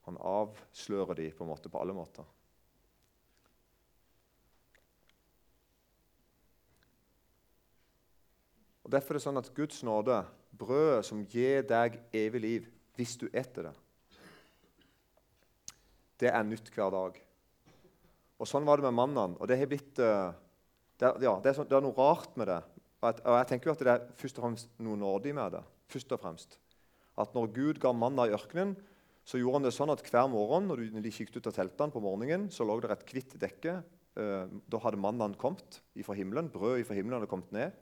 Han 0.06 0.18
avslører 0.20 1.14
de 1.18 1.30
på 1.34 1.44
en 1.44 1.50
måte 1.50 1.68
på 1.68 1.80
alle 1.82 1.94
måter. 1.94 2.24
Og 8.86 8.92
Derfor 8.94 9.16
er 9.16 9.18
det 9.18 9.24
sånn 9.24 9.40
at 9.40 9.48
Guds 9.50 9.80
nåde, 9.82 10.20
brødet 10.54 11.02
som 11.08 11.24
gir 11.26 11.64
deg 11.66 11.98
evig 12.14 12.40
liv 12.44 12.66
hvis 12.96 13.16
du 13.18 13.26
eter 13.34 13.66
det, 13.66 13.72
det 16.22 16.30
er 16.30 16.44
nytt 16.46 16.70
hver 16.72 16.92
dag. 16.94 17.16
Og 18.38 18.48
Sånn 18.48 18.64
var 18.64 18.78
det 18.78 18.86
med 18.86 18.96
mannen. 18.96 19.34
Og 19.36 19.48
det 19.50 19.58
har 19.58 19.68
blitt 19.68 19.98
uh, 20.00 20.30
det, 20.96 21.10
ja, 21.24 21.34
det, 21.42 21.50
er 21.50 21.56
så, 21.58 21.64
det, 21.66 21.74
er 21.76 21.84
noe 21.84 21.96
rart 21.98 22.38
med 22.40 22.48
det. 22.48 22.60
Og, 23.02 23.08
at, 23.10 23.18
og 23.26 23.36
jeg 23.40 23.48
tenker 23.50 23.68
jo 23.68 23.74
at 23.74 23.82
det 23.82 23.92
er 23.92 24.06
først 24.22 24.38
og 24.38 24.46
fremst 24.46 24.70
noe 24.86 25.00
nådig 25.00 25.34
med 25.36 25.58
det. 25.58 25.64
først 25.92 26.14
og 26.14 26.22
fremst. 26.22 26.56
At 27.20 27.34
når 27.36 27.50
Gud 27.56 27.80
ga 27.82 27.92
manna 27.92 28.28
i 28.28 28.36
ørkenen, 28.36 28.76
så 29.26 29.40
gjorde 29.40 29.58
han 29.58 29.66
det 29.66 29.74
sånn 29.74 29.92
at 29.92 30.04
hver 30.06 30.30
morgen 30.30 30.70
når, 30.70 30.86
de 31.02 31.12
kikket 31.12 31.40
ut 31.40 31.50
av 31.50 31.56
teltene 31.58 31.92
på 31.92 32.04
morgenen, 32.04 32.46
så 32.54 32.64
lå 32.64 32.78
det 32.80 32.94
et 32.94 33.04
hvitt 33.10 33.34
dekke. 33.42 33.80
Uh, 34.16 34.46
da 34.70 34.80
hadde 34.86 35.02
mannen 35.02 35.34
kommet 35.36 35.82
ifra 35.98 36.16
himmelen. 36.16 36.48
Brød 36.54 36.84
ifra 36.84 36.96
himmelen 36.96 37.18
hadde 37.18 37.32
kommet 37.34 37.52
ned. 37.52 37.74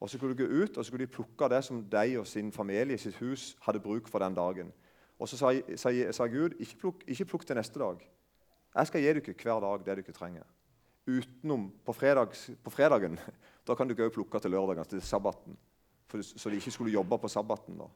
Og 0.00 0.10
Så 0.10 0.16
skulle 0.16 0.34
de 0.34 0.44
gå 0.44 0.62
ut 0.62 0.76
og 0.76 0.84
så 0.84 0.88
skulle 0.88 1.06
de 1.06 1.12
plukke 1.12 1.48
det 1.50 1.64
som 1.64 1.82
de 1.82 2.18
og 2.18 2.26
sin 2.26 2.52
familie 2.52 2.98
sitt 2.98 3.16
hus 3.18 3.56
hadde 3.66 3.82
bruk 3.82 4.08
for 4.08 4.18
den 4.18 4.34
dagen. 4.34 4.72
Og 5.18 5.28
Så 5.28 5.36
sa, 5.36 5.52
sa, 5.76 5.90
sa 6.12 6.26
Gud 6.26 6.54
ikke 6.58 6.78
plukk, 6.78 7.02
ikke 7.06 7.24
plukk 7.24 7.46
til 7.46 7.56
neste 7.58 7.78
dag. 7.78 8.04
Jeg 8.74 8.86
skal 8.86 9.00
gi 9.00 9.12
dere 9.12 9.34
hver 9.34 9.60
dag 9.64 9.84
det 9.86 9.96
dere 9.96 10.14
trenger. 10.14 10.44
Utenom 11.08 11.70
på, 11.84 11.92
fredags, 11.92 12.50
på 12.62 12.70
fredagen. 12.70 13.18
Da 13.68 13.74
kan 13.76 13.88
dere 13.88 14.06
òg 14.08 14.14
plukke 14.14 14.40
til 14.40 14.54
lørdagen, 14.54 14.86
til 14.88 15.02
sabbaten. 15.04 15.56
For, 16.08 16.22
så 16.24 16.48
de 16.48 16.56
ikke 16.56 16.72
skulle 16.72 16.92
jobbe 16.92 17.18
på 17.20 17.28
sabbaten. 17.28 17.76
da. 17.76 17.88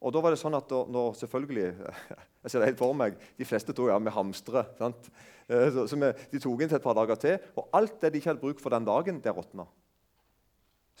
Og 0.00 0.12
da 0.14 0.22
var 0.24 0.32
det 0.32 0.40
sånn 0.40 0.56
at 0.56 0.70
når 0.88 1.18
selvfølgelig, 1.20 1.66
jeg 2.42 2.52
ser 2.52 2.62
det 2.62 2.70
helt 2.70 2.80
for 2.80 2.96
meg, 2.96 3.18
De 3.36 3.44
fleste 3.44 3.74
tror 3.76 3.90
ja, 3.92 3.98
vi 4.00 4.14
hamstrer. 4.14 4.70
sant? 4.78 5.10
Eh, 5.48 5.68
så, 5.74 5.84
så 5.90 5.98
vi, 6.00 6.12
De 6.32 6.40
tok 6.40 6.62
inn 6.62 6.70
til 6.72 6.78
et 6.78 6.86
par 6.86 6.96
dager 6.96 7.20
til, 7.20 7.36
og 7.60 7.68
alt 7.76 8.00
det 8.00 8.12
de 8.12 8.22
ikke 8.22 8.32
hadde 8.32 8.40
bruk 8.40 8.62
for 8.62 8.72
den 8.72 8.88
dagen, 8.88 9.20
det 9.20 9.36
råtna. 9.36 9.66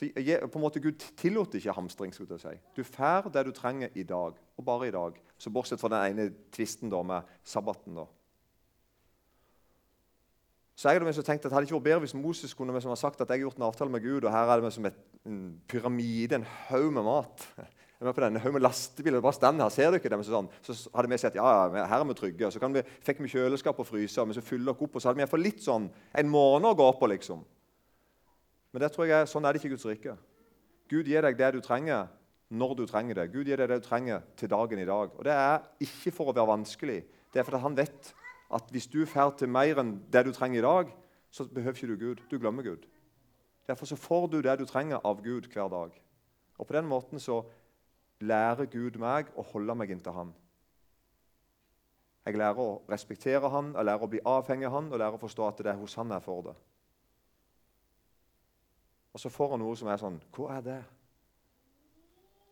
Så 0.00 0.08
på 0.48 0.58
en 0.58 0.62
måte 0.64 0.80
Gud 0.80 1.02
tillot 1.16 1.54
ikke 1.54 1.74
hamstring. 1.76 2.14
skulle 2.14 2.38
jeg 2.38 2.40
si. 2.40 2.60
Du 2.76 2.82
får 2.84 3.28
det 3.32 3.44
du 3.46 3.52
trenger 3.52 3.88
i 3.94 4.02
dag, 4.02 4.32
og 4.56 4.64
bare 4.64 4.88
i 4.88 4.94
dag. 4.94 5.20
Så 5.38 5.50
Bortsett 5.50 5.80
fra 5.80 5.88
den 5.92 6.18
ene 6.18 6.32
tvisten 6.52 6.90
da 6.90 7.02
med 7.02 7.22
sabbaten. 7.44 7.94
da. 7.94 8.06
Så 10.74 10.88
jeg 10.88 11.02
hadde 11.02 11.12
tenkt 11.12 11.44
at 11.44 11.50
det 11.50 11.52
hadde 11.52 11.66
ikke 11.68 11.76
vært 11.76 11.84
bedre 11.84 12.00
hvis 12.00 12.14
Moses 12.14 12.54
kunne 12.56 12.72
ha 12.72 12.94
sagt 12.96 13.20
at 13.20 13.28
jeg 13.28 13.42
har 13.42 13.44
gjort 13.44 13.58
en 13.58 13.66
avtale 13.66 13.90
med 13.92 14.00
Gud, 14.00 14.24
og 14.24 14.32
her 14.32 14.48
er 14.48 14.60
det 14.60 14.72
som 14.72 14.86
et, 14.86 14.96
en 15.26 15.60
pyramide, 15.68 16.34
en 16.34 16.46
haug 16.70 16.92
med 16.92 17.04
mat. 17.04 17.44
Jeg 18.00 18.08
er 18.08 18.14
på 18.16 18.22
denne 18.24 18.40
haug 18.40 18.54
med 18.54 18.62
lastebiler. 18.62 19.20
bare 19.20 19.36
stand 19.36 19.60
her, 19.60 19.68
ser 19.68 19.92
ikke 19.92 20.08
det? 20.08 20.24
Sånn. 20.24 20.46
Så 20.64 20.88
hadde 20.94 21.10
vi 21.12 21.18
sett 21.20 21.34
ja, 21.36 21.44
ja, 21.68 21.82
her 21.84 22.00
er 22.00 22.06
vi 22.08 22.14
trygge. 22.16 22.48
Så 22.48 22.68
vi, 22.72 22.82
fikk 23.04 23.20
vi 23.20 23.28
kjøleskap 23.28 23.76
og 23.76 23.84
fryser, 23.84 24.24
vi 24.24 24.38
så 24.38 24.40
fyller 24.40 24.72
opp, 24.72 24.94
og 24.96 25.02
så 25.02 25.10
hadde 25.10 25.20
vi 25.20 25.26
fått 25.28 25.42
litt 25.44 25.60
sånn 25.60 25.90
en 26.16 26.30
måned 26.32 26.70
å 26.70 26.78
gå 26.78 26.86
på. 26.96 27.10
liksom. 27.12 27.44
Men 28.72 28.84
det 28.84 28.92
tror 28.94 29.08
jeg, 29.10 29.28
sånn 29.28 29.44
er 29.44 29.52
det 29.52 29.60
ikke 29.60 29.72
i 29.72 29.74
Guds 29.74 29.88
rike. 29.88 30.16
Gud 30.90 31.08
gir 31.10 31.22
deg 31.26 31.38
det 31.38 31.52
du 31.56 31.60
trenger, 31.64 32.08
når 32.50 32.74
du 32.78 32.84
trenger 32.90 33.18
det. 33.18 33.28
Gud 33.32 33.46
gir 33.46 33.58
deg 33.58 33.70
det 33.70 33.80
du 33.82 33.86
trenger 33.86 34.24
til 34.38 34.50
dagen 34.50 34.78
i 34.78 34.86
dag. 34.86 35.12
Og 35.16 35.24
Det 35.26 35.34
er 35.34 35.62
ikke 35.86 36.12
for 36.14 36.30
å 36.30 36.34
være 36.34 36.50
vanskelig. 36.50 37.00
Det 37.30 37.40
er 37.40 37.46
fordi 37.46 37.62
han 37.62 37.78
vet 37.78 38.12
at 38.50 38.70
hvis 38.74 38.88
du 38.90 39.04
får 39.06 39.36
til 39.38 39.50
mer 39.50 39.78
enn 39.78 39.96
det 40.10 40.24
du 40.26 40.32
trenger 40.34 40.58
i 40.58 40.66
dag, 40.66 40.90
så 41.30 41.46
behøver 41.46 41.78
ikke 41.78 41.92
du 41.92 41.96
Gud. 41.96 42.22
Du 42.30 42.38
glemmer 42.38 42.66
Gud. 42.66 42.86
Derfor 43.66 43.86
så 43.86 43.96
får 43.96 44.26
du 44.32 44.40
det 44.42 44.58
du 44.58 44.66
trenger 44.66 44.98
av 45.06 45.22
Gud 45.22 45.46
hver 45.52 45.68
dag. 45.70 45.94
Og 46.58 46.66
På 46.66 46.74
den 46.74 46.86
måten 46.90 47.20
så 47.22 47.44
lærer 48.20 48.66
Gud 48.66 48.98
meg 48.98 49.30
å 49.38 49.42
holde 49.42 49.74
meg 49.74 49.90
inntil 49.90 50.12
Han. 50.12 50.32
Jeg 52.26 52.36
lærer 52.36 52.58
å 52.58 52.82
respektere 52.90 53.48
Han, 53.48 53.72
jeg 53.76 53.86
lærer 53.86 54.02
å 54.02 54.10
bli 54.10 54.20
avhengig 54.26 54.66
av 54.66 54.74
Han 54.74 54.90
og 54.90 54.98
lærer 54.98 55.16
å 55.16 55.22
forstå 55.22 55.46
at 55.46 55.62
det 55.62 55.72
er 55.72 55.78
hos 55.80 55.94
Han 55.94 56.10
jeg 56.10 56.26
får 56.26 56.42
det. 56.50 56.56
Og 59.12 59.20
så 59.20 59.30
får 59.32 59.54
han 59.54 59.62
noe 59.64 59.76
som 59.78 59.90
er 59.90 60.00
sånn 60.00 60.20
Hva 60.34 60.56
er 60.58 60.66
det? 60.66 60.80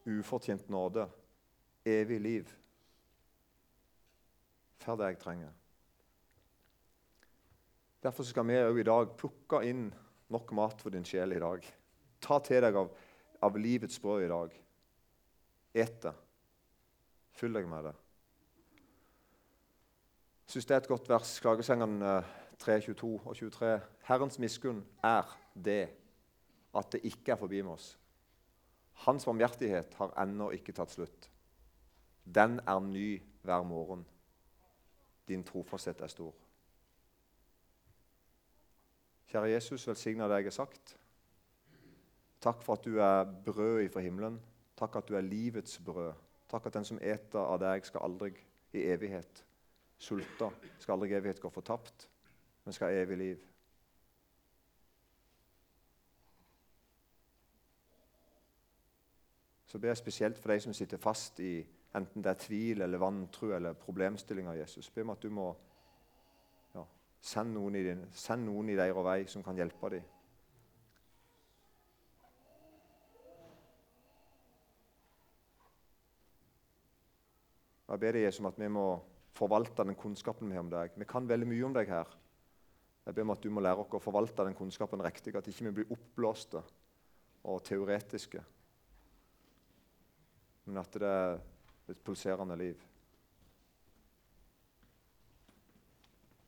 Ufortjent 0.08 0.70
nåde. 0.72 1.06
Evig 1.86 2.18
liv. 2.20 2.52
Får 4.82 4.98
det 4.98 5.12
jeg 5.12 5.20
trenger. 5.22 5.54
Derfor 8.02 8.24
skal 8.24 8.46
vi 8.46 8.56
òg 8.62 8.78
i 8.78 8.86
dag 8.86 9.12
plukke 9.18 9.60
inn 9.66 9.88
nok 10.32 10.52
mat 10.54 10.82
for 10.82 10.94
din 10.94 11.06
sjel 11.06 11.34
i 11.34 11.42
dag. 11.42 11.64
Ta 12.22 12.38
til 12.44 12.62
deg 12.62 12.76
av, 12.78 12.90
av 13.42 13.58
livets 13.58 13.98
brød 14.02 14.24
i 14.24 14.30
dag. 14.30 14.54
Et 15.74 16.02
det. 16.02 16.14
Fyll 17.38 17.54
deg 17.54 17.68
med 17.70 17.90
det. 17.90 17.94
Jeg 20.48 20.54
syns 20.54 20.68
det 20.68 20.74
er 20.74 20.80
et 20.80 20.90
godt 20.90 21.10
vers, 21.10 21.34
Klagesangene 21.44 22.12
3, 22.58 22.78
22 22.86 23.10
og 23.18 23.34
23. 23.36 23.74
Herrens 24.08 24.38
miskunn 24.40 24.80
er 25.04 25.28
det 25.52 25.82
at 26.78 26.92
det 26.94 27.04
ikke 27.08 27.34
er 27.34 27.40
forbi 27.40 27.62
med 27.62 27.74
oss. 27.74 27.92
Hans 29.04 29.26
barmhjertighet 29.28 29.94
har 30.00 30.14
ennå 30.22 30.50
ikke 30.56 30.74
tatt 30.74 30.94
slutt. 30.94 31.28
Den 32.24 32.58
er 32.66 32.80
ny 32.82 33.22
hver 33.46 33.62
morgen. 33.66 34.04
Din 35.28 35.44
trofasthet 35.44 36.00
er 36.00 36.10
stor. 36.12 36.34
Kjære 39.28 39.52
Jesus, 39.52 39.84
velsigna 39.86 40.28
det 40.28 40.40
jeg 40.40 40.48
har 40.48 40.56
sagt. 40.56 40.94
Takk 42.40 42.62
for 42.64 42.78
at 42.78 42.86
du 42.86 42.98
er 43.02 43.26
brød 43.44 43.82
ifra 43.84 44.00
himmelen. 44.00 44.38
Takk 44.78 44.96
at 44.96 45.08
du 45.08 45.16
er 45.18 45.26
livets 45.26 45.78
brød. 45.84 46.12
Takk 46.48 46.66
at 46.66 46.78
den 46.78 46.86
som 46.88 47.00
eter 47.02 47.42
av 47.42 47.58
deg, 47.60 47.84
skal 47.84 48.06
aldri 48.06 48.32
i 48.72 48.86
evighet 48.88 49.44
sulte, 49.98 50.48
skal 50.78 50.94
aldri 50.94 51.10
i 51.12 51.18
evighet 51.18 51.42
gå 51.42 51.50
fortapt, 51.52 52.08
men 52.64 52.74
skal 52.74 52.88
ha 52.88 53.02
evig 53.02 53.18
liv. 53.18 53.44
Så 59.68 59.78
ber 59.78 59.92
jeg 59.92 60.00
spesielt 60.00 60.38
for 60.40 60.48
de 60.48 60.61
som 60.64 60.72
sitter 60.72 61.00
fast 61.00 61.40
i 61.44 61.59
enten 61.96 62.24
det 62.24 62.31
er 62.31 62.40
tvil 62.40 62.85
eller 62.85 63.00
vantro 63.00 63.50
eller 63.52 63.76
problemstillinger. 63.76 64.62
Jesus. 64.62 64.88
Be 64.90 65.04
om 65.04 65.12
at 65.12 65.22
du 65.22 65.28
må 65.28 65.48
ja, 66.74 66.85
sende 67.20 67.52
noen 67.59 67.76
i, 67.76 67.83
din, 67.85 68.07
send 68.16 68.48
noen 68.48 68.72
i 68.72 68.78
deres 68.78 69.04
vei 69.04 69.18
som 69.28 69.44
kan 69.44 69.61
hjelpe 69.61 69.92
dem. 69.92 70.14
Jeg 77.88 78.00
ber 78.00 78.12
deg 78.12 78.26
Jesus, 78.26 78.40
om 78.40 78.50
at 78.50 78.59
vi 78.61 78.68
må 78.72 78.88
forvalte 79.37 79.85
den 79.85 79.96
kunnskapen 79.96 80.48
vi 80.48 80.57
har 80.57 80.64
om 80.64 80.72
deg. 80.72 80.96
Vi 80.96 81.09
kan 81.09 81.28
veldig 81.28 81.46
mye 81.48 81.68
om 81.68 81.76
deg 81.76 81.88
her. 81.92 82.11
Jeg 83.04 83.16
ber 83.16 83.24
om 83.24 83.37
at 83.37 83.44
du 83.44 83.52
må 83.52 83.64
lære 83.64 83.85
oss 83.85 83.96
å 83.96 84.00
forvalte 84.00 84.44
den 84.44 84.57
kunnskapen 84.57 85.04
riktig, 85.04 85.37
at 85.37 85.48
ikke 85.48 85.70
vi 85.70 85.81
blir 85.81 85.92
oppblåste 85.96 86.61
og 87.48 87.62
teoretiske 87.64 88.42
men 90.68 90.83
at 90.83 90.92
det 90.92 91.09
er 91.09 91.38
et 91.88 92.00
pulserende 92.04 92.57
liv. 92.61 92.76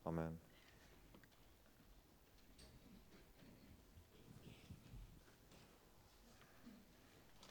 Amen. 0.04 0.37